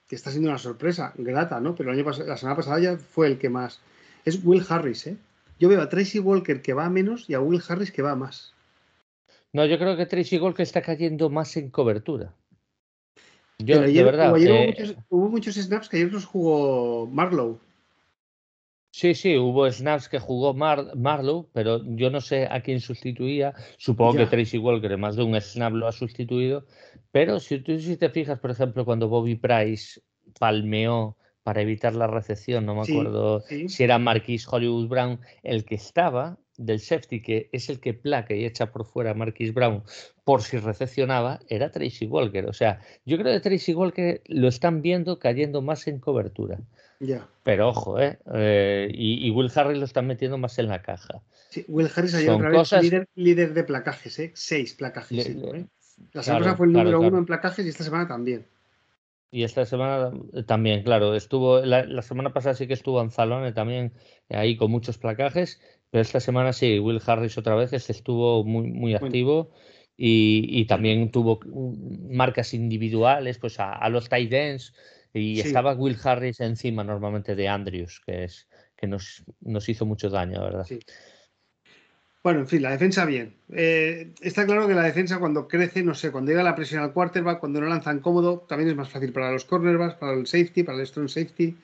[0.07, 1.74] que está siendo una sorpresa grata, ¿no?
[1.74, 3.81] Pero el año la semana pasada ya fue el que más.
[4.24, 5.16] Es Will Harris, ¿eh?
[5.58, 8.12] Yo veo a Tracy Walker que va a menos y a Will Harris que va
[8.12, 8.54] a más.
[9.52, 12.34] No, yo creo que Tracy Walker está cayendo más en cobertura.
[13.58, 14.36] Yo, de verdad.
[14.38, 17.58] Eh, hubo, muchos, snaps que ayer los jugó Marlowe.
[18.92, 23.54] Sí, sí, hubo snaps que jugó Marlowe, pero yo no sé a quién sustituía.
[23.78, 26.66] Supongo que Tracy Walker más de un snap lo ha sustituido.
[27.10, 30.00] Pero si tú si te fijas, por ejemplo, cuando Bobby Price
[30.38, 31.16] palmeó
[31.46, 36.38] para evitar la recepción, no me acuerdo si era Marquis Hollywood Brown, el que estaba
[36.56, 39.85] del safety, que es el que placa y echa por fuera a Marquis Brown
[40.24, 42.46] por si recepcionaba, era Tracy Walker.
[42.46, 46.59] O sea, yo creo que Tracy Walker lo están viendo cayendo más en cobertura.
[47.44, 48.18] Pero ojo, ¿eh?
[48.35, 48.88] ¿eh?
[48.92, 51.22] y, Will Harris lo están metiendo más en la caja.
[51.48, 54.32] Sí, Will Harris ha otra vez líder, de placajes, ¿eh?
[54.35, 55.28] Seis placajes.
[55.28, 55.66] ¿eh?
[56.12, 58.46] La semana fue el número uno en placajes y esta semana también.
[59.30, 63.92] Y esta semana eh, también, claro, estuvo la, semana pasada sí que estuvo Anzalone también
[64.30, 65.60] ahí con muchos placajes,
[65.90, 69.50] pero esta semana sí, Will Harris otra vez este estuvo muy, muy activo
[69.96, 71.40] y, también tuvo
[72.10, 74.74] marcas individuales, pues a, los tight ends,
[75.14, 80.10] y estaba Will Harris encima normalmente de Andrews, que es que nos, nos hizo mucho
[80.10, 80.64] daño, ¿verdad?
[80.64, 80.78] Sí.
[82.26, 83.36] Bueno, en fin, la defensa bien.
[83.52, 86.92] Eh, está claro que la defensa cuando crece, no sé, cuando llega la presión al
[86.92, 90.64] quarterback, cuando no lanzan cómodo, también es más fácil para los cornerbacks, para el safety,
[90.64, 91.56] para el strong safety,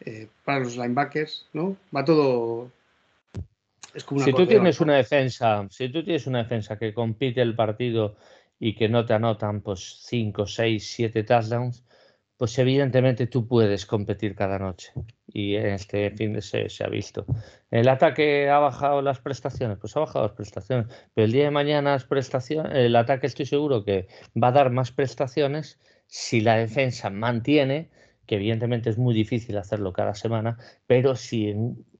[0.00, 1.76] eh, para los linebackers, ¿no?
[1.94, 2.70] Va todo.
[3.92, 7.42] Es como una si tú tienes una defensa, si tú tienes una defensa que compite
[7.42, 8.16] el partido
[8.58, 11.84] y que no te anotan pues 5, 6, 7 touchdowns,
[12.36, 14.92] pues evidentemente tú puedes competir cada noche
[15.26, 17.24] y en este fin de se, se ha visto.
[17.70, 21.50] El ataque ha bajado las prestaciones, pues ha bajado las prestaciones, pero el día de
[21.50, 24.08] mañana las prestaciones, el ataque estoy seguro que
[24.40, 27.90] va a dar más prestaciones si la defensa mantiene,
[28.26, 31.54] que evidentemente es muy difícil hacerlo cada semana, pero si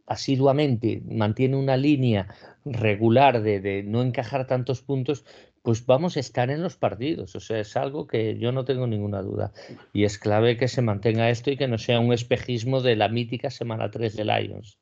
[0.06, 2.28] asiduamente mantiene una línea
[2.64, 5.24] regular de, de no encajar tantos puntos,
[5.66, 7.34] pues vamos a estar en los partidos.
[7.34, 9.52] O sea, es algo que yo no tengo ninguna duda.
[9.92, 13.08] Y es clave que se mantenga esto y que no sea un espejismo de la
[13.08, 14.78] mítica semana 3 de Lions.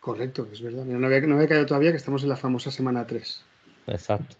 [0.00, 0.84] Correcto, es verdad.
[0.84, 3.44] no, había, no había caído todavía que estamos en la famosa semana 3.
[3.86, 4.34] Exacto.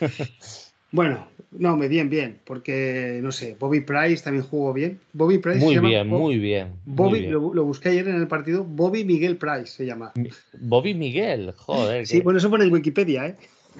[0.92, 5.00] bueno, no, me bien, bien, porque no sé, Bobby Price también jugó bien.
[5.14, 6.74] Bobby Price muy bien, muy bien.
[6.84, 10.12] Bobby, Lo, busqué ayer en el partido, Bobby Miguel Price se llama.
[10.60, 12.06] Bobby Miguel, joder.
[12.06, 13.36] sí, bueno, eso pone en Wikipedia, ¿eh?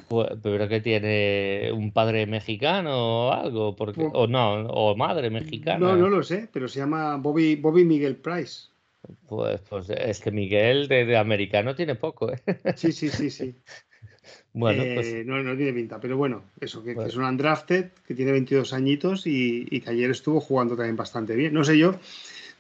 [0.09, 5.79] Pues, pero que tiene un padre mexicano o algo, porque, o no, o madre mexicana.
[5.79, 8.69] No, no lo sé, pero se llama Bobby, Bobby Miguel Price.
[9.29, 12.41] Pues, pues es que Miguel de, americano tiene poco, ¿eh?
[12.77, 13.55] Sí, sí, sí, sí.
[14.53, 15.07] bueno, pues...
[15.07, 18.73] Eh, no, no tiene pinta, pero bueno, eso, que, es un undrafted, que tiene 22
[18.73, 21.53] añitos y, y, que ayer estuvo jugando también bastante bien.
[21.53, 21.97] No sé yo,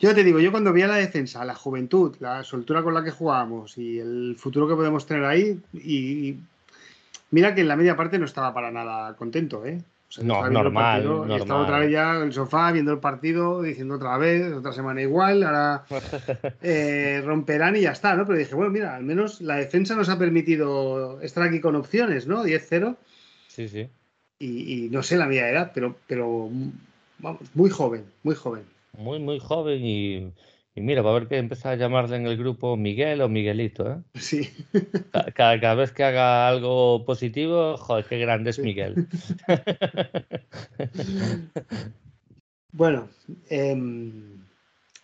[0.01, 3.05] yo te digo, yo cuando vi a la defensa, la juventud, la soltura con la
[3.05, 6.37] que jugábamos y el futuro que podemos tener ahí, y
[7.35, 9.83] Mira que en la media parte no estaba para nada contento, ¿eh?
[10.23, 11.41] no, normal, normal.
[11.41, 15.03] Estaba otra vez ya en el sofá viendo el partido, diciendo otra vez, otra semana
[15.03, 15.85] igual, ahora
[16.63, 18.25] eh, romperán y ya está, ¿no?
[18.25, 22.29] Pero dije, bueno, mira, al menos la defensa nos ha permitido estar aquí con opciones,
[22.29, 22.45] ¿no?
[22.45, 22.95] 10-0.
[23.49, 23.89] Sí, sí.
[24.39, 26.49] Y, no sé la media edad, pero, pero
[27.19, 28.63] vamos, muy joven, muy joven.
[28.97, 30.33] Muy, muy joven y
[30.77, 33.93] y mira, va a haber que empezar a llamarle en el grupo Miguel o Miguelito,
[33.93, 34.03] ¿eh?
[34.15, 34.51] Sí.
[35.35, 39.07] Cada, vez que haga algo positivo, joder, qué grande es Miguel.
[42.73, 43.09] bueno,
[43.49, 44.45] em,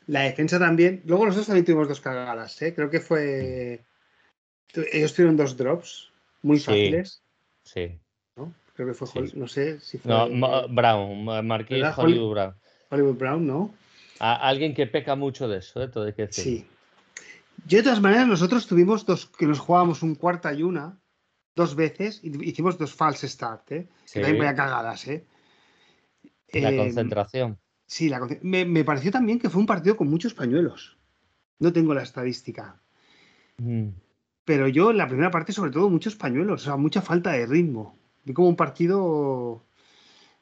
[0.08, 1.02] la defensa también.
[1.04, 2.74] Luego nosotros también tuvimos dos cagadas, ¿eh?
[2.74, 3.84] Creo que fue.
[4.92, 6.10] Ellos tuvieron dos drops
[6.42, 7.22] muy fáciles.
[7.62, 7.96] Sí.
[8.34, 8.52] ¿no?
[8.74, 10.10] Creo que fue, no sé si fue.
[10.10, 12.54] No, Brown, Marquis Hollywood Brown.
[12.90, 13.72] Hollywood Brown, ¿no?
[14.20, 15.88] Alguien que peca mucho de eso, ¿eh?
[15.88, 16.44] Todo hay que decir.
[16.44, 16.66] Sí.
[17.66, 20.98] Yo, de todas maneras, nosotros tuvimos dos que nos jugábamos un cuarta y una,
[21.56, 23.88] dos veces, y hicimos dos false start, ¿eh?
[24.12, 25.26] Que también a cagadas, ¿eh?
[26.52, 27.58] La em, concentración.
[27.86, 30.96] Sí, la, me, me, pareció también que fue un partido con muchos pañuelos.
[31.58, 32.80] No tengo la estadística.
[33.58, 33.88] Mm.
[34.44, 37.46] Pero yo en la primera parte, sobre todo, muchos pañuelos, o sea, mucha falta de
[37.46, 37.98] ritmo.
[38.24, 39.64] Vi como un partido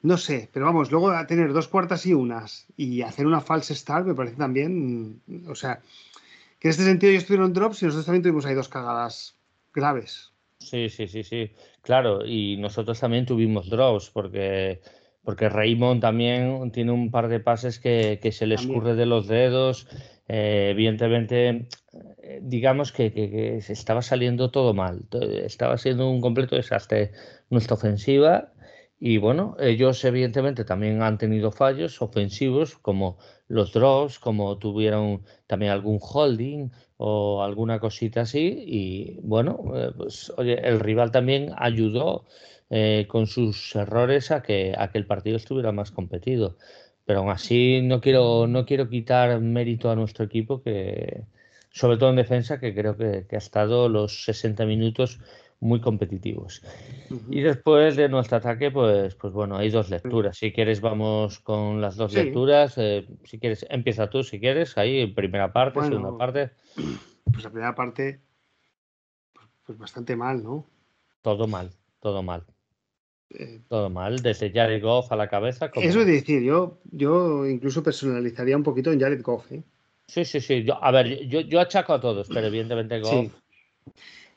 [0.02, 3.74] no sé, pero vamos, luego a tener dos cuartas y unas y hacer una false
[3.74, 5.80] start me parece también, o sea,
[6.60, 9.36] que en este sentido ellos tuvieron drops y nosotros también tuvimos ahí dos cagadas
[9.74, 10.32] graves.
[10.60, 11.50] Sí, sí, sí, sí,
[11.82, 14.80] claro, y nosotros también tuvimos drops porque,
[15.24, 19.88] porque Raymond también tiene un par de pases que, se le escurre de los dedos,
[20.28, 21.66] eh, evidentemente,
[22.40, 25.06] digamos que, que, que estaba saliendo todo mal,
[25.44, 27.12] estaba siendo un completo desastre
[27.50, 28.52] nuestra ofensiva
[29.00, 35.72] y bueno, ellos evidentemente también han tenido fallos ofensivos como los drops, como tuvieron también
[35.72, 38.64] algún holding o alguna cosita así.
[38.66, 42.26] Y bueno, eh, pues oye, el rival también ayudó
[42.70, 46.56] eh, con sus errores a que, a que el partido estuviera más competido.
[47.04, 51.24] Pero aún así no quiero, no quiero quitar mérito a nuestro equipo que,
[51.70, 55.20] sobre todo en defensa, que creo que, ha estado los 60 minutos
[55.60, 56.62] muy competitivos.
[57.30, 60.36] Y después de nuestro ataque, pues, pues bueno, hay dos lecturas.
[60.38, 62.74] Si quieres, vamos con las dos lecturas.
[62.78, 66.50] Eh, si quieres, empieza tú, si quieres, ahí, primera parte, segunda parte.
[67.30, 68.22] Pues la primera parte,
[69.34, 70.64] pues, pues bastante mal, ¿no?
[71.20, 72.46] Todo mal, todo mal.
[73.30, 75.70] Eh, todo mal, desde Jared Goff a la cabeza.
[75.74, 79.52] Eso es decir, yo, yo incluso personalizaría un poquito en Jared Goff.
[79.52, 79.62] ¿eh?
[80.06, 80.64] Sí, sí, sí.
[80.64, 83.30] Yo, a ver, yo, yo achaco a todos, pero evidentemente Goff.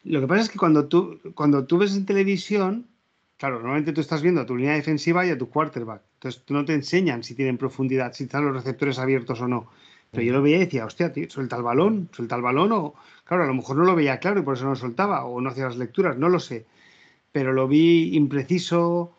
[0.03, 2.87] Lo que pasa es que cuando tú, cuando tú ves en televisión,
[3.37, 6.01] claro, normalmente tú estás viendo a tu línea defensiva y a tu quarterback.
[6.15, 9.69] Entonces no te enseñan si tienen profundidad, si están los receptores abiertos o no.
[10.11, 12.95] Pero yo lo veía y decía, hostia, tío, suelta el balón, suelta el balón, o
[13.23, 15.49] claro, a lo mejor no lo veía claro y por eso no soltaba, o no
[15.49, 16.65] hacía las lecturas, no lo sé.
[17.31, 19.15] Pero lo vi impreciso,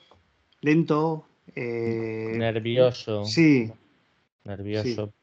[0.61, 1.27] lento.
[1.55, 3.25] Eh, nervioso.
[3.25, 3.73] Sí.
[4.45, 5.15] Nervioso.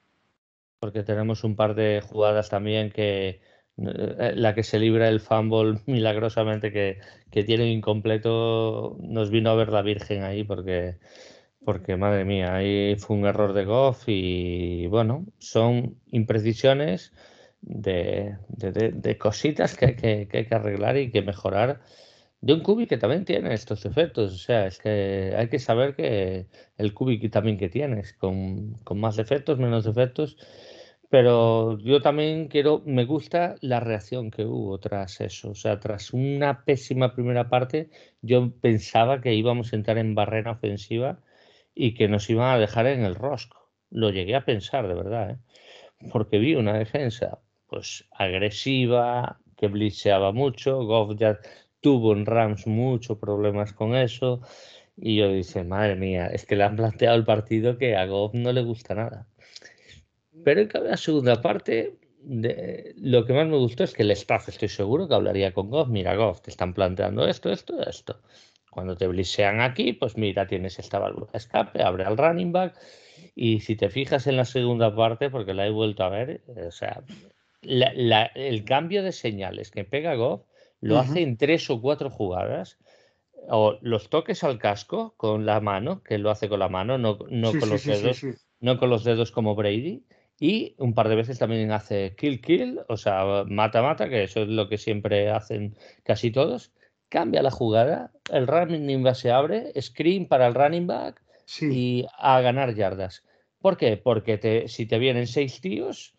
[0.80, 3.40] Porque tenemos un par de jugadas también que
[3.80, 7.00] la que se libra el fumble milagrosamente que,
[7.32, 10.98] que tiene incompleto, nos vino a ver la Virgen ahí porque
[11.64, 17.14] porque madre mía, ahí fue un error de Goff y bueno, son imprecisiones
[17.62, 18.38] de,
[19.20, 21.82] cositas que, hay que arreglar y que mejorar
[22.42, 24.34] de un Kubik que también tiene estos efectos.
[24.34, 29.00] O sea, es que hay que saber que el Kubik también que tienes, con, con
[29.00, 30.38] más defectos, menos defectos.
[31.10, 35.52] Pero yo también quiero, me gusta la reacción que hubo tras eso.
[35.52, 37.90] O sea, tras una pésima primera parte,
[38.22, 41.20] yo pensaba que íbamos a entrar en barrera ofensiva
[41.74, 43.70] y que nos iban a dejar en el rosco.
[43.90, 45.38] Lo llegué a pensar, de verdad, ¿eh?
[46.12, 51.40] porque vi una defensa pues agresiva, que blitzeaba mucho, Goff ya
[51.82, 54.42] tuvo en Rams muchos problemas con eso,
[54.96, 58.34] y yo dije, madre mía, es que le han planteado el partido que a Goff
[58.34, 59.28] no le gusta nada.
[60.44, 64.50] Pero en la segunda parte, de, lo que más me gustó es que el staff,
[64.50, 68.22] estoy seguro que hablaría con Goff, mira Goff, te están planteando esto, esto, esto.
[68.70, 72.76] Cuando te blisean aquí, pues mira, tienes esta válvula de escape, abre al running back.
[73.36, 76.68] Y si te fijas en la segunda parte, porque la he vuelto a ver, eh,
[76.68, 77.04] o sea,
[77.62, 80.42] el cambio de señales que pega Goff
[80.82, 82.78] lo hace en tres o cuatro jugadas.
[83.52, 87.18] O los toques al casco con la mano, que lo hace con la mano, no,
[87.30, 88.22] no con los dedos,
[88.60, 90.04] no con los dedos como Brady.
[90.40, 94.42] Y un par de veces también hace kill kill, o sea, mata mata, que eso
[94.44, 96.72] es lo que siempre hacen casi todos
[97.10, 101.22] cambia la jugada, el running back se abre, screen para el running back
[101.62, 103.24] y a ganar yardas.
[103.60, 103.98] ¿Por qué?
[103.98, 106.14] Porque te, si te vienen seis tíos,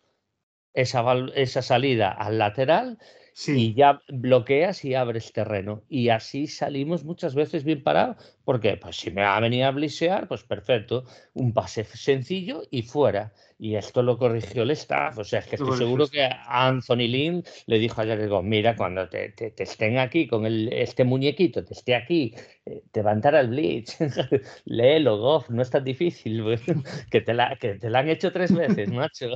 [0.75, 1.05] esa,
[1.35, 2.99] esa salida al lateral
[3.47, 5.83] y ya bloqueas y abres terreno.
[5.89, 8.17] Y así salimos muchas veces bien parados,
[8.51, 12.83] porque pues si me va a venir a blisear, pues perfecto, un pase sencillo y
[12.83, 15.19] fuera y esto lo corrigió el staff.
[15.19, 18.75] O sea, es que estoy seguro que Anthony Lynn le dijo a Jared Goff, mira,
[18.75, 22.35] cuando te, te, estén aquí con el, este muñequito, te esté aquí,
[22.67, 23.99] eh, te va a entrar al blitz,
[24.65, 26.43] léelo, Goff, no es tan difícil,
[27.13, 29.29] que, te la, que te la han hecho tres veces, macho.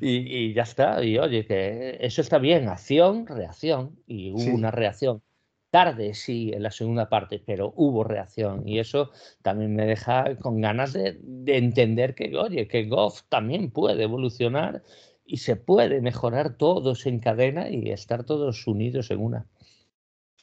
[0.00, 4.70] y, y, ya está, y oye, que eso está bien, acción, reacción, y hubo una
[4.70, 5.20] reacción
[5.70, 9.10] tarde, sí, en la segunda parte, pero hubo reacción y eso
[9.42, 14.82] también me deja con ganas de, entender que, oye, que Goff también puede evolucionar
[15.24, 19.46] y se puede mejorar todos en cadena y estar todos unidos en una.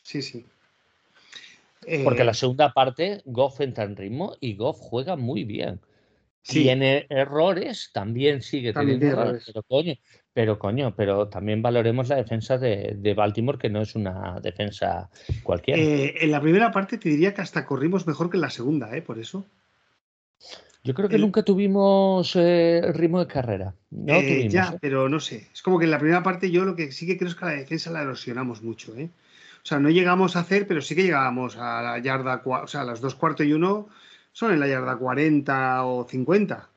[0.03, 0.45] Sí, sí.
[2.03, 5.81] Porque eh, la segunda parte, Goff entra en ritmo y Goff juega muy bien.
[6.45, 9.95] Tiene errores, también sigue teniendo errores, pero coño,
[10.33, 15.09] pero coño, pero también valoremos la defensa de, Baltimore, que no es una defensa
[15.43, 15.81] cualquiera.
[15.81, 18.95] Eh, en la primera parte te diría que hasta corrimos mejor que en la segunda,
[18.95, 19.01] ¿eh?
[19.01, 19.45] Por eso.
[20.83, 23.73] Yo creo que nunca tuvimos eh, ritmo de carrera.
[23.91, 25.47] No eh, ya, pero no sé.
[25.53, 27.45] Es como que en la primera parte yo lo que sí que creo es que
[27.45, 29.09] la defensa la erosionamos mucho, ¿eh?
[29.63, 32.81] O sea, no llegamos a hacer, pero sí que llegábamos a la yarda, o sea,
[32.81, 33.87] a las dos cuartos y uno
[34.33, 36.69] son en la yarda 40 o 50.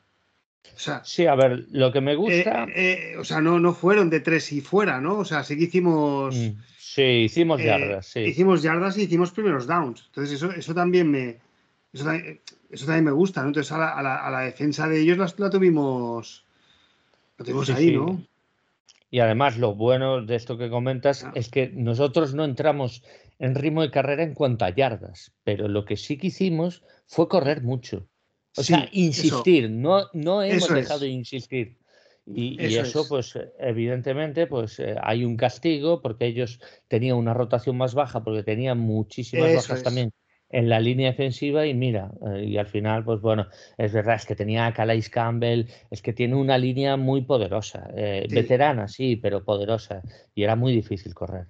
[0.75, 2.65] O sea, sí, a ver, lo que me gusta.
[2.65, 5.19] Eh, eh, o sea, no, no fueron de tres y fuera, ¿no?
[5.19, 6.37] O sea, sí que hicimos.
[6.37, 8.21] Mm, sí, hicimos eh, yardas, sí.
[8.21, 10.05] Hicimos yardas y hicimos primeros downs.
[10.07, 11.39] Entonces, eso, eso también me.
[11.93, 13.49] Eso también, me gusta, ¿no?
[13.49, 16.45] Entonces, a la, a la, defensa de ellos la, tuvimos.
[17.39, 18.23] La tuvimos ahí, ¿no?
[19.11, 21.33] Y además, lo bueno de esto que comentas ah.
[21.35, 23.03] es que nosotros no entramos
[23.39, 27.29] en ritmo de carrera en cuanto a yardas, pero lo que sí que hicimos fue
[27.29, 28.07] correr mucho.
[28.57, 31.79] O sea, insistir, no, no hemos dejado de insistir.
[32.27, 37.95] Y eso, pues evidentemente, pues eh, hay un castigo porque ellos tenían una rotación más
[37.95, 40.13] baja, porque tenían muchísimas bajas también
[40.51, 43.47] en la línea defensiva y mira, eh, y al final, pues bueno,
[43.79, 47.91] es verdad, es que tenía a Calais Campbell, es que tiene una línea muy poderosa,
[47.97, 50.03] eh, veterana, sí, pero poderosa,
[50.35, 51.47] y era muy difícil correr.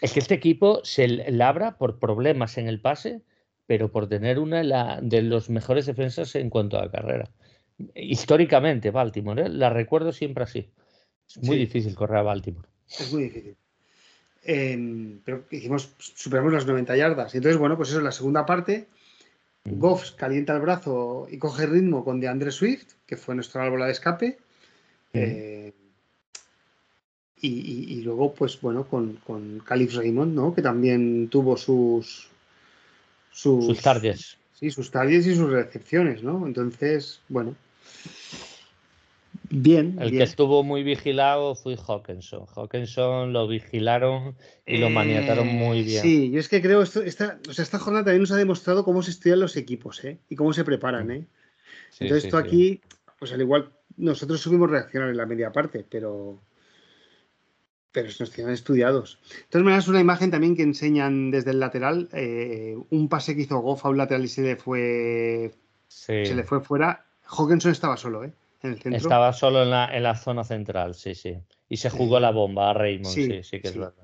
[0.00, 3.22] Es que este equipo se labra por problemas en el pase,
[3.66, 7.30] pero por tener una de los mejores defensas en cuanto a carrera.
[7.94, 9.48] Históricamente, Baltimore, ¿eh?
[9.48, 10.70] la recuerdo siempre así.
[11.28, 12.68] Es muy difícil correr a Baltimore.
[12.88, 13.56] Es muy difícil.
[14.44, 17.34] Em, pero hicimos, superamos las 90 yardas.
[17.34, 18.86] Y entonces, bueno, pues eso es la segunda parte.
[19.64, 19.78] Mm.
[19.78, 23.90] Goff calienta el brazo y coge ritmo con DeAndre Swift, que fue nuestro árbol de
[23.90, 24.38] escape.
[25.12, 25.18] Mm.
[25.18, 25.72] Eh,
[27.38, 30.54] y, luego, pues bueno, con, con Calif Raymond, ¿no?
[30.54, 32.30] Que también tuvo sus.
[33.36, 34.38] Sus, sus targets.
[34.54, 36.46] Sí, sus targets y sus recepciones, ¿no?
[36.46, 37.54] Entonces, bueno.
[39.50, 39.98] Bien.
[40.00, 42.46] El que estuvo muy vigilado fue Hawkinson.
[42.46, 46.00] Hawkinson lo vigilaron y lo maniataron muy bien.
[46.00, 48.86] Sí, yo es que creo esto, esta, o sea, esta jornada también nos ha demostrado
[48.86, 50.16] cómo se estudian los equipos ¿eh?
[50.30, 51.10] y cómo se preparan.
[51.10, 51.26] ¿eh?
[52.00, 52.80] Entonces, esto aquí,
[53.18, 56.40] pues al igual, nosotros subimos reaccionar en la media parte, pero
[57.96, 59.18] pero nos tienen estudiados.
[59.44, 63.40] Entonces me das una imagen también que enseñan desde el lateral eh, un pase que
[63.40, 65.54] hizo Goff a un lateral y se le fue
[65.88, 67.06] se le fue fuera.
[67.24, 68.34] Hawkinson estaba solo, ¿eh?
[68.62, 68.98] En el centro.
[68.98, 71.38] Estaba solo en la, en la zona central, sí, sí.
[71.70, 73.94] Y se jugó la bomba a Raymond, sí, sí, que es verdad.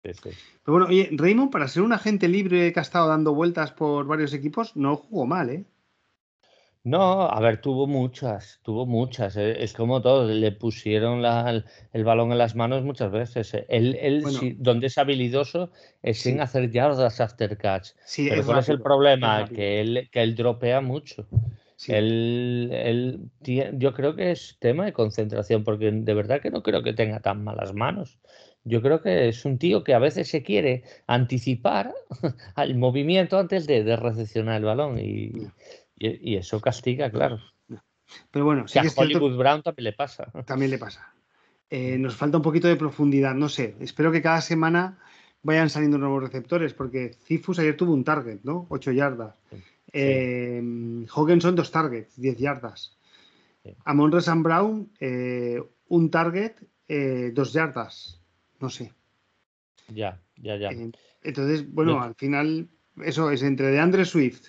[0.00, 4.06] Pero bueno, oye, Raymond, para ser un agente libre que ha estado dando vueltas por
[4.06, 5.64] varios equipos, no jugó mal, ¿eh?
[6.88, 9.36] No, a ver, tuvo muchas, tuvo muchas.
[9.36, 13.52] Eh, es como todo, le pusieron el, balón en las manos muchas veces.
[13.52, 13.66] Eh.
[13.68, 14.24] Él,
[14.56, 15.70] donde es habilidoso
[16.02, 17.90] es sin hacer yardas after catch.
[18.06, 19.46] Sí, Pero ¿cuál es el problema?
[19.46, 21.26] que, él, que él dropea mucho.
[21.88, 23.20] Él, él,
[23.78, 27.20] yo creo que es tema de concentración, porque de verdad que no creo que tenga
[27.20, 28.18] tan malas manos.
[28.64, 31.92] Yo creo que es un tío que a veces se quiere anticipar
[32.54, 34.98] al movimiento antes de, de recepcionar el balón.
[34.98, 35.32] Y,
[35.98, 37.40] y, eso castiga, claro.
[38.30, 40.30] Pero bueno, sí a Hollywood Brown también le pasa.
[40.46, 41.12] También le pasa.
[41.70, 43.74] Eh, nos falta un poquito de profundidad, no sé.
[43.80, 44.98] Espero que cada semana
[45.42, 48.66] vayan saliendo nuevos receptores, porque Cifus ayer tuvo un target, ¿no?
[48.70, 49.34] 8 yardas.
[49.92, 50.62] Eh,
[51.14, 52.96] Hawkinson, dos targets, 10 yardas.
[53.84, 56.54] Amon Resan Brown, eh, un target,
[57.34, 58.22] dos yardas.
[58.60, 58.92] No sé.
[59.88, 60.70] Ya, ya, ya.
[61.22, 62.68] entonces, bueno, al final,
[63.04, 64.48] eso es entre de Andre Swift,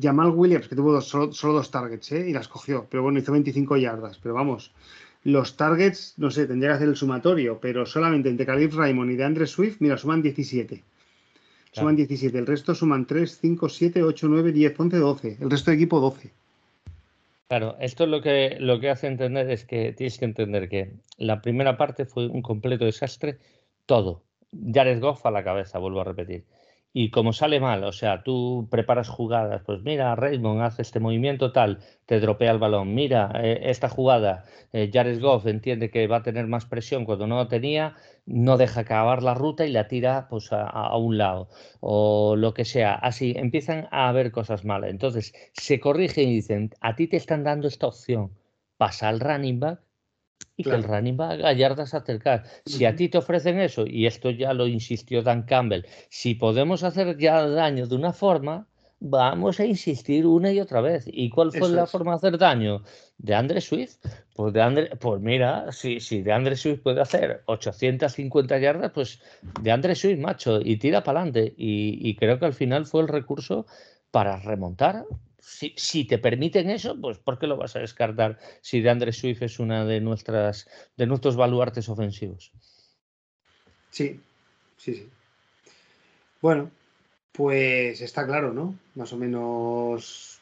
[0.00, 2.28] Jamal Williams, que tuvo solo, dos targets, ¿eh?
[2.28, 4.18] y las cogió, pero bueno, hizo 25 yardas.
[4.22, 4.72] Pero vamos,
[5.24, 9.16] los targets, no sé, tendría que hacer el sumatorio, pero solamente entre Calif Raymond y
[9.16, 10.82] de Andre Swift, mira, suman 17.
[11.72, 12.36] Suman 17.
[12.36, 15.36] El resto suman 3, 5, 7, 8, 9, 10, 11, 12.
[15.40, 16.30] El resto de equipo 12.
[17.48, 20.92] Claro, esto es lo que, lo que hace entender es que tienes que entender que
[21.16, 23.38] la primera parte fue un completo desastre,
[23.86, 24.22] todo.
[24.52, 26.44] Jared Goff a la cabeza, vuelvo a repetir
[26.92, 31.52] y como sale mal, o sea, tú preparas jugadas, pues mira, Raymond hace este movimiento
[31.52, 36.18] tal, te dropea el balón, mira, eh, esta jugada, eh, Jared Goff entiende que va
[36.18, 37.94] a tener más presión cuando no lo tenía,
[38.26, 41.48] no deja acabar la ruta y la tira pues a, a, un lado,
[41.80, 46.70] o lo que sea, así empiezan a haber cosas malas, entonces se corrigen y dicen,
[46.80, 48.32] a ti te están dando esta opción,
[48.76, 49.80] pasa al running back
[50.56, 52.44] y que el running va a yardas acercar.
[52.66, 56.82] Si a ti te ofrecen eso, y esto ya lo insistió Dan Campbell, si podemos
[56.82, 58.66] hacer ya daño de una forma,
[59.00, 61.04] vamos a insistir una y otra vez.
[61.06, 62.82] ¿Y cuál fue la forma de hacer daño?
[63.16, 63.96] ¿De Andre Swift?
[64.34, 69.20] Pues, de Andre, pues mira, si, si de Andre Swift puede hacer 850 yardas, pues
[69.62, 71.54] de Andre Swift, macho, y tira para adelante.
[71.56, 73.66] Y, y creo que al final fue el recurso
[74.10, 75.06] para remontar
[75.50, 79.42] si, te permiten eso, pues ¿por qué lo vas a descartar si de Andre Swift
[79.42, 82.52] es una de nuestras de nuestros baluartes ofensivos?
[83.90, 84.20] Sí,
[84.76, 85.08] sí, sí.
[86.40, 86.70] Bueno,
[87.32, 88.74] pues está claro, ¿no?
[88.94, 90.38] Más o menos.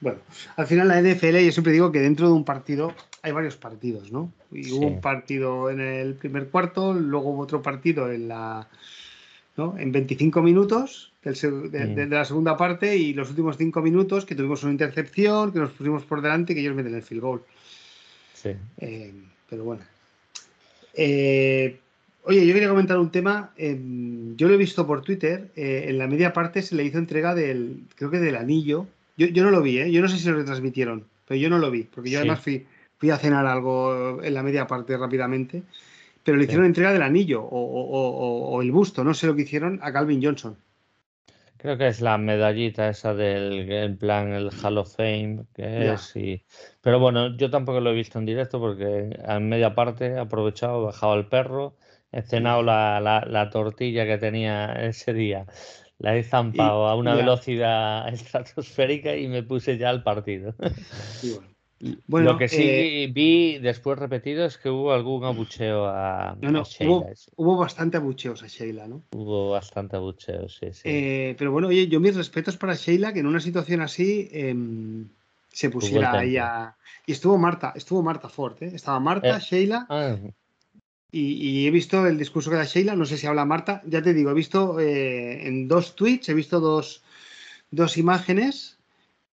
[0.00, 0.18] Bueno,
[0.56, 4.10] al final la NFL, yo siempre digo que dentro de un partido hay varios partidos,
[4.12, 4.32] ¿no?
[4.50, 8.68] Y hubo un partido en el primer cuarto, luego hubo otro partido en la.
[9.56, 9.76] ¿no?
[9.78, 14.72] En 25 minutos De, la segunda parte y los últimos cinco minutos que tuvimos una
[14.72, 17.42] intercepción, que nos pusimos por delante y que ellos meten el field goal.
[18.34, 18.50] Sí.
[18.78, 19.12] Eh,
[19.48, 19.82] pero bueno.
[20.94, 21.78] Eh,
[22.24, 23.52] oye, yo quería comentar un tema.
[23.56, 25.52] Em, yo lo he visto por Twitter.
[25.54, 28.88] Eh, en la media parte se le hizo entrega del, creo que del anillo.
[29.16, 29.92] Yo, no lo vi, ¿eh?
[29.92, 32.66] Yo no sé si lo retransmitieron, pero yo no lo vi, porque yo además fui,
[32.98, 35.62] fui a cenar algo en la media parte rápidamente.
[36.24, 39.78] Pero le hicieron entrega del anillo o, o el busto, no sé lo que hicieron
[39.82, 40.56] a Calvin Johnson.
[41.62, 46.12] Creo que es la medallita esa del en plan el Hall of Fame, que es
[46.80, 50.82] Pero bueno, yo tampoco lo he visto en directo porque en media parte he aprovechado,
[50.82, 51.76] he bajado el perro,
[52.10, 55.46] he cenado la, la, tortilla que tenía ese día
[55.98, 60.56] la he zampado a una velocidad estratosférica y me puse ya al partido.
[61.22, 61.51] Bueno,
[61.82, 67.12] lo que sí eh, vi después repetido es que hubo algún abucheo a, Sheila.
[67.36, 69.02] Hubo, bastante abucheos a Sheila, ¿no?
[69.10, 70.82] Hubo bastante abucheos, sí, sí.
[70.84, 75.08] Eh, pero bueno, oye, yo mis respetos para Sheila, que en una situación así em,
[75.48, 76.76] se pusiera ahí a...
[77.04, 78.70] Y estuvo Marta, estuvo Marta Ford, ¿eh?
[78.74, 79.86] Estaba Marta, Sheila...
[79.88, 80.16] Ah.
[81.14, 84.14] Y, he visto el discurso que da Sheila, no sé si habla Marta, ya te
[84.14, 87.02] digo, he visto en dos tweets, he visto dos,
[87.70, 88.78] dos imágenes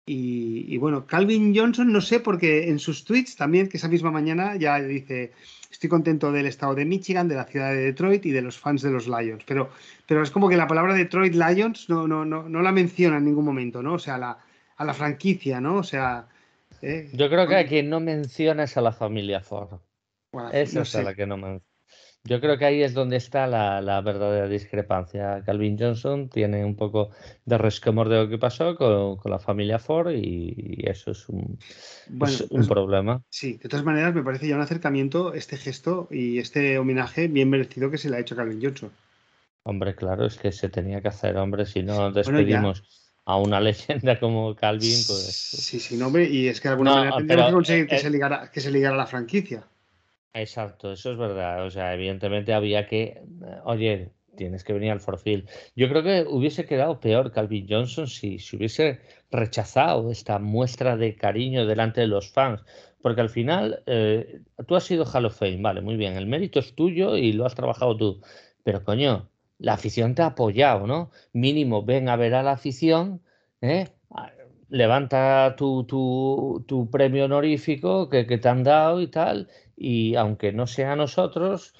[0.06, 4.56] y, bueno, Calvin Johnson, no sé, porque en sus tweets también, que esa misma mañana
[4.56, 5.32] ya dice,
[5.70, 8.82] estoy contento del estado de Michigan, de la ciudad de Detroit y de los fans
[8.82, 9.44] de los Lions.
[9.46, 9.70] Pero,
[10.06, 13.24] pero es como que la palabra Detroit Lions no, no, no, no la menciona en
[13.24, 13.94] ningún momento, ¿no?
[13.94, 14.38] O sea, la,
[14.76, 15.76] a la franquicia, ¿no?
[15.76, 16.28] O sea...
[16.82, 19.80] Eh, Yo creo que a quien no menciona es a la familia Ford.
[20.52, 21.73] Esa es la que no menciona.
[22.26, 25.42] Yo creo que ahí es donde está la, verdadera discrepancia.
[25.44, 27.10] Calvin Johnson tiene un poco
[27.44, 31.58] de resquemor de lo que pasó con, la familia Ford y, eso es un,
[32.08, 33.22] un pues problema.
[33.28, 37.50] Sí, de todas maneras me parece ya un acercamiento este gesto y este homenaje bien
[37.50, 38.90] merecido que se le ha hecho a Calvin Johnson.
[39.64, 42.84] Hombre, claro, es que se tenía que hacer, hombre, si no despedimos
[43.26, 45.26] a una leyenda como Calvin, pues...
[45.26, 48.08] Sí, sí, hombre, y es que de alguna manera tendríamos que conseguir que, eh, se
[48.08, 49.64] ligara, que se ligara la franquicia.
[50.34, 51.64] Exacto, eso es verdad.
[51.64, 53.22] O sea, evidentemente había que,
[53.64, 55.48] oye, tienes que venir al Forfield.
[55.76, 61.14] Yo creo que hubiese quedado peor Calvin Johnson si, si hubiese rechazado esta muestra de
[61.14, 62.62] cariño delante de los fans.
[63.00, 66.58] Porque al final, eh, tú has sido Hall of Fame, vale, muy bien, el mérito
[66.58, 68.20] es tuyo y lo has trabajado tú.
[68.64, 71.10] Pero coño, la afición te ha apoyado, ¿no?
[71.32, 73.22] Mínimo, ven a ver a la afición,
[73.60, 73.88] ¿eh?
[74.68, 80.52] levanta tu, tu, tu premio honorífico que, que, te han dado y tal, y aunque
[80.52, 81.74] no sea nosotros,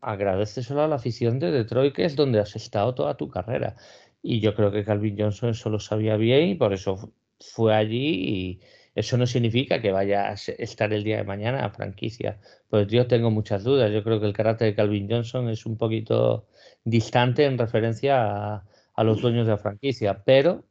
[0.00, 3.76] agradeceselo a la afición de Detroit, que es donde has estado toda tu carrera.
[4.22, 8.14] Y yo creo que Calvin Johnson eso lo sabía bien y por eso fue allí
[8.28, 8.60] y
[8.94, 12.40] eso no significa que vaya a estar el día de mañana a franquicia.
[12.68, 13.92] Pues yo tengo muchas dudas.
[13.92, 16.48] Yo creo que el carácter de Calvin Johnson es un poquito
[16.84, 18.64] distante en referencia a,
[18.94, 20.64] a los dueños de la franquicia, pero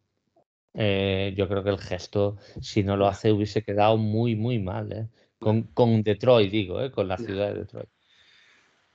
[0.74, 4.91] eh, yo creo que el gesto, si no lo hace, hubiese quedado muy, muy mal.
[4.91, 5.08] ¿eh?
[5.40, 6.92] Con, con, Detroit, digo, ¿eh?
[6.92, 7.90] con la ciudad de Detroit.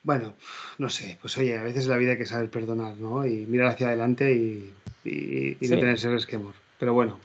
[0.03, 0.35] Bueno,
[0.79, 3.25] no sé, pues oye, a veces la vida hay que saber perdonar, ¿no?
[3.25, 4.75] Y mirar hacia adelante y,
[5.05, 6.55] y, no tenerse resquemor.
[6.79, 7.21] Pero bueno,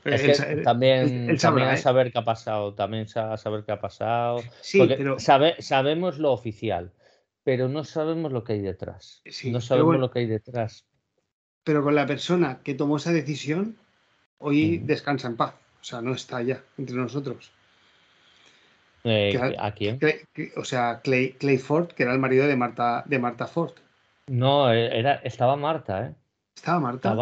[0.62, 4.40] también, también saber qué ha pasado, también saber qué ha pasado.
[4.60, 5.16] Sí, pero...
[5.18, 6.92] sabemos lo oficial,
[7.42, 9.20] pero no sabemos lo que hay detrás.
[9.46, 10.86] no sabemos lo que hay detrás.
[11.64, 13.76] Pero con la persona que tomó esa decisión,
[14.38, 15.54] hoy descansa en paz.
[15.80, 17.50] O sea, no está ya entre nosotros.
[19.10, 19.98] Eh, ¿A quién?
[20.56, 23.72] o sea, Clay, Clay, Ford, que era el marido de Marta, de Marta Ford.
[24.26, 26.14] No, e, era, estaba Marta, ¿eh?
[26.54, 27.16] ¿Estaba Marta?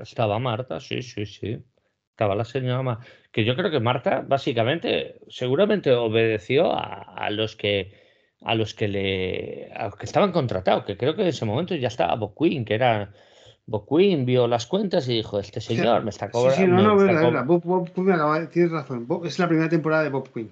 [0.00, 1.62] Estaba, Marta, sí, sí, sí.
[2.10, 3.04] Estaba la señora Marta.
[3.30, 7.92] Que yo creo que Marta, básicamente, seguramente obedeció a, los que
[8.42, 11.74] a los que le a los que estaban contratados, que creo que en ese momento
[11.74, 13.12] ya estaba Bob Quinn, que era
[13.66, 16.56] Bob Quinn vio las cuentas y dijo, este señor me está cobrando.
[16.56, 17.90] Sí, sí, no, no, verdad, Bob,
[18.50, 19.06] tienes razón.
[19.24, 20.50] es la primera temporada de Bob Quinn.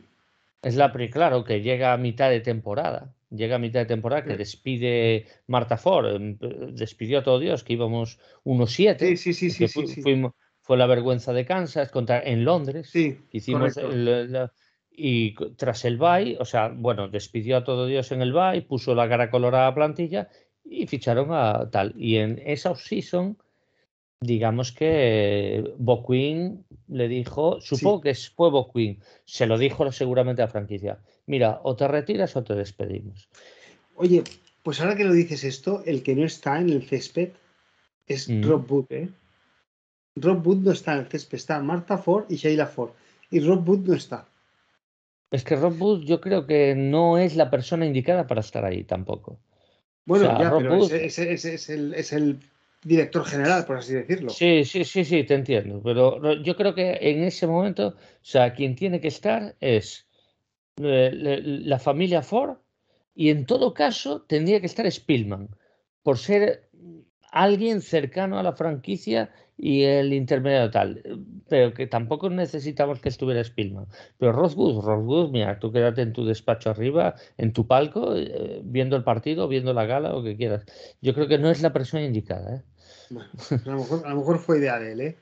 [0.65, 3.15] Es la claro, que llega a mitad de temporada.
[3.31, 6.39] Llega a mitad de temporada que despide Marta Ford, em,
[6.73, 9.17] despidió a todo Dios, que íbamos 1-7.
[9.17, 10.23] Sí, sí, sí, sí,
[10.61, 12.89] Fue la vergüenza de Kansas contra, en Londres.
[12.91, 13.77] Sí, hicimos
[14.97, 18.95] y tras el bye, o sea, bueno, despidió a todo Dios en el bye, puso
[18.95, 20.29] la cara colorada a plantilla
[20.65, 21.95] y ficharon a tal.
[21.97, 23.37] Y en esa off-season,
[24.25, 30.99] digamos que Boquin le dijo, supongo que fue Boquin, se lo dijo seguramente a franquicia,
[31.27, 33.29] mira, o te retiras o te despedimos.
[33.97, 34.25] Oye,
[34.63, 37.31] pues ahora que lo dices esto, el que no está en el césped
[38.07, 38.43] es mm.
[38.43, 39.09] Rob Wood, ¿eh?
[40.17, 42.91] Rob Wood no está en el césped, está Marta Ford y Sheila Ford.
[43.31, 44.27] Y Rob Wood no está.
[45.31, 48.85] Es que Rob Wood yo creo que no es la persona indicada para estar ahí
[48.85, 49.39] tampoco.
[50.07, 51.19] Bueno, ya, pero es,
[52.13, 52.41] el,
[52.85, 54.31] director general, por así decirlo.
[54.31, 55.81] Sí, sí, sí, sí, te entiendo.
[55.83, 60.07] Pero yo creo que en ese momento, o sea, quien tiene que estar es
[60.81, 62.59] eh, la familia Ford
[63.15, 65.49] y en todo caso tendría que estar Spielman,
[66.03, 66.69] por ser
[67.31, 71.03] alguien cercano a la franquicia y el intermedio tal.
[71.49, 73.87] Pero que tampoco necesitamos que estuviera Spielman.
[74.19, 78.97] Pero Rothwood, Rothwood, mira, tú quédate en tu despacho arriba, en tu palco, eh, viendo
[78.97, 80.65] el partido, viendo la gala, lo que quieras.
[81.01, 82.57] Yo creo que no es la persona indicada.
[82.57, 82.63] ¿eh?
[83.11, 85.01] Bueno, a, lo mejor, a lo mejor fue idea de él.
[85.01, 85.17] ¿eh?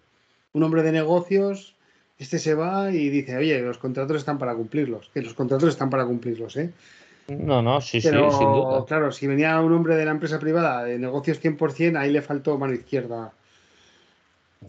[0.52, 1.74] Un hombre de negocios,
[2.18, 5.10] este se va y dice, oye, los contratos están para cumplirlos.
[5.12, 6.56] Que los contratos están para cumplirlos.
[6.56, 6.70] ¿eh?
[7.28, 8.84] No, no, sí, sí, sin duda.
[8.86, 12.58] Claro, si venía un hombre de la empresa privada de negocios 100%, ahí le faltó
[12.58, 13.32] mano izquierda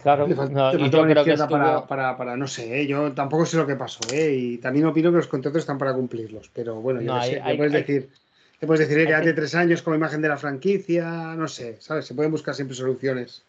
[0.01, 2.35] Claro, Le fal- no, le faltó yo una creo que izquierda estuvo- para, para, para-
[2.37, 2.87] no sé, ¿eh?
[2.87, 4.33] yo tampoco sé lo que pasó, ¿eh?
[4.33, 7.41] y también opino que los contratos están para cumplirlos, pero bueno, yo No, hay- sé,
[7.41, 8.09] hay- puedes hay- decir,
[8.61, 11.77] le puedes decir, "Eh, hay quédate tres años como imagen de la franquicia, no sé,
[11.79, 12.05] ¿sabes?
[12.05, 13.43] Se pueden buscar siempre soluciones.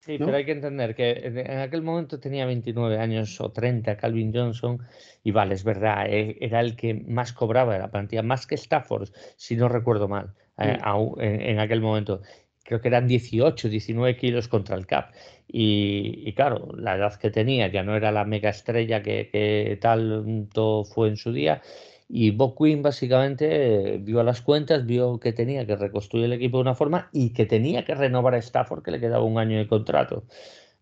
[0.00, 0.26] Sí, ¿no?
[0.26, 4.78] pero hay que entender que en aquel momento tenía 29 años o 30 Calvin Johnson
[5.24, 8.54] y vale, es verdad, eh, era el que más cobraba de la plantilla, más que
[8.54, 12.22] Stafford, si no recuerdo mal, eh, aún en, en aquel momento.
[12.62, 15.12] Creo que eran 18, 19 kilos contra el cap.
[15.48, 19.78] Y, y claro, la edad que tenía ya no era la mega estrella que, que
[19.80, 21.62] tanto fue en su día.
[22.08, 26.58] Y Bob Quinn básicamente eh, vio las cuentas, vio que tenía que reconstruir el equipo
[26.58, 29.58] de una forma y que tenía que renovar a Stafford, que le quedaba un año
[29.58, 30.24] de contrato.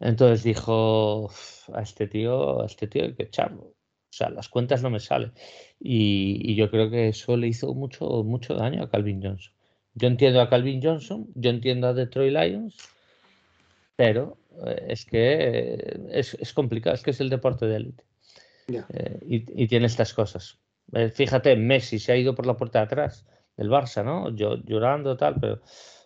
[0.00, 3.62] Entonces dijo, "Uf, a este tío, a este tío hay que echarlo.
[3.62, 5.32] O sea, las cuentas no me salen.
[5.80, 9.52] Y, y yo creo que eso le hizo mucho, mucho daño a Calvin Johnson.
[9.94, 12.76] Yo entiendo a Calvin Johnson, yo entiendo a Detroit Lions,
[13.96, 18.04] pero eh, es que eh, es, es complicado, es que es el deporte de élite.
[18.68, 18.86] Ya.
[18.92, 20.58] Eh, y, y tiene estas cosas.
[20.94, 23.26] Eh, fíjate, Messi se ha ido por la puerta de atrás
[23.56, 24.34] del Barça, ¿no?
[24.34, 25.60] Yo, llorando tal, pero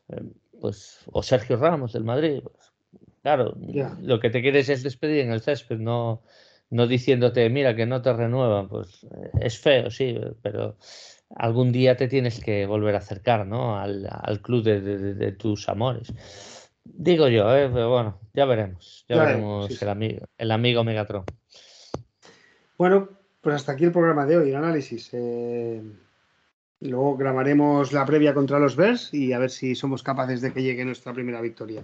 [0.08, 0.22] eh,
[0.60, 2.72] pues o Sergio Ramos del Madrid, pues,
[3.22, 3.56] claro,
[4.00, 6.22] lo que te quieres es despedir en el césped, no,
[6.70, 10.76] no diciéndote, mira, que no te renuevan, pues eh, es feo, sí, pero
[11.36, 13.78] algún día te tienes que volver a acercar, ¿no?
[13.78, 16.12] Al, al club de, de- de- de tus amores.
[16.84, 17.68] Digo yo, ¿eh?
[17.72, 19.78] pero bueno, ya veremos, ya Ya veremos sí.
[19.82, 21.24] el amigo, el amigo Megatron.
[22.78, 23.08] Bueno,
[23.40, 25.10] pues hasta aquí el programa de hoy, el análisis.
[25.12, 25.82] Eh,
[26.80, 30.62] luego grabaremos la previa contra los Bears y a ver si somos capaces de que
[30.62, 31.82] llegue nuestra primera victoria.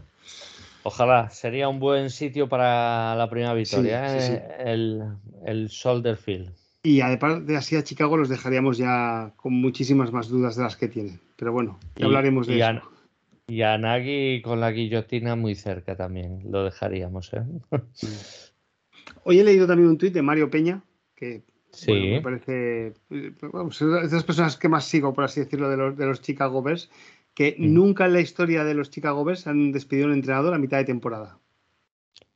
[0.83, 4.33] Ojalá, sería un buen sitio para la primera victoria, sí, sí.
[4.35, 4.49] ¿eh?
[4.67, 5.03] El,
[5.47, 6.51] el Soldier Field.
[6.83, 10.77] Y además de así a Chicago los dejaríamos ya con muchísimas más dudas de las
[10.77, 11.19] que tienen.
[11.37, 12.69] Pero bueno, ya Y- hablaremos de y eso.
[12.71, 12.83] a,
[13.47, 17.43] y a Nagy con la guillotina muy cerca también, lo dejaríamos, ¿eh?
[19.25, 20.83] Hoy he leído también un tuit de Mario Peña,
[21.15, 21.91] que Sí.
[21.91, 25.77] bueno, me parece, eh, es de las personas que más sigo, por así decirlo, de
[25.77, 26.89] los, de los Chicago Bears,
[27.35, 27.75] que Mm.
[27.75, 30.79] nunca en la historia de los Chicago Bears han despedido a un entrenador a mitad
[30.79, 31.39] de temporada.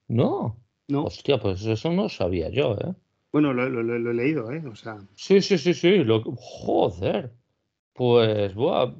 [0.09, 0.57] No,
[0.89, 1.05] ¿no?
[1.05, 2.95] hostia, pues eso no sabía yo, ¿eh?
[3.31, 4.63] Bueno, lo, lo- lo- lo he leído, ¿eh?
[4.67, 6.05] O sea, Sí, sí, sí, sí,
[6.37, 7.33] joder.
[7.93, 8.95] Pues, buah,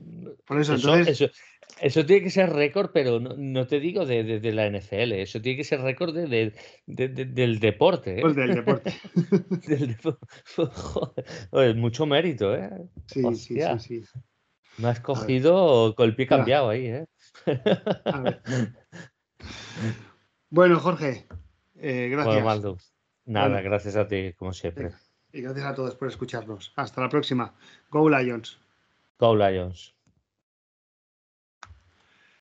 [0.45, 1.33] por eso, eso, entonces, eso,
[1.81, 5.13] eso tiene que ser récord, pero no, no te digo de, de- de la NFL,
[5.13, 6.53] eso tiene que ser récord de, de-
[6.87, 8.23] de- de- del deporte, ¿eh?
[8.23, 8.93] pues del deporte.
[9.69, 10.19] Del depo-
[10.73, 12.71] Joder, oye, mucho mérito, ¿eh?
[13.07, 13.79] Sí, sí, Hostia.
[13.79, 14.19] sí, sí.
[14.79, 17.07] Me has cogido con el pie cambiado ahí, ¿eh?
[18.05, 18.41] A ver.
[20.51, 21.27] Bueno, Jorge,
[21.77, 22.43] eh, gracias.
[22.45, 22.77] Bueno,
[23.27, 23.63] nada, Bueno.
[23.69, 24.91] gracias a ti, como siempre.
[25.33, 26.73] Y gracias a todos por escucharnos.
[26.77, 27.55] Hasta la próxima.
[27.91, 28.59] Go Lions.
[29.19, 29.95] Go Lions.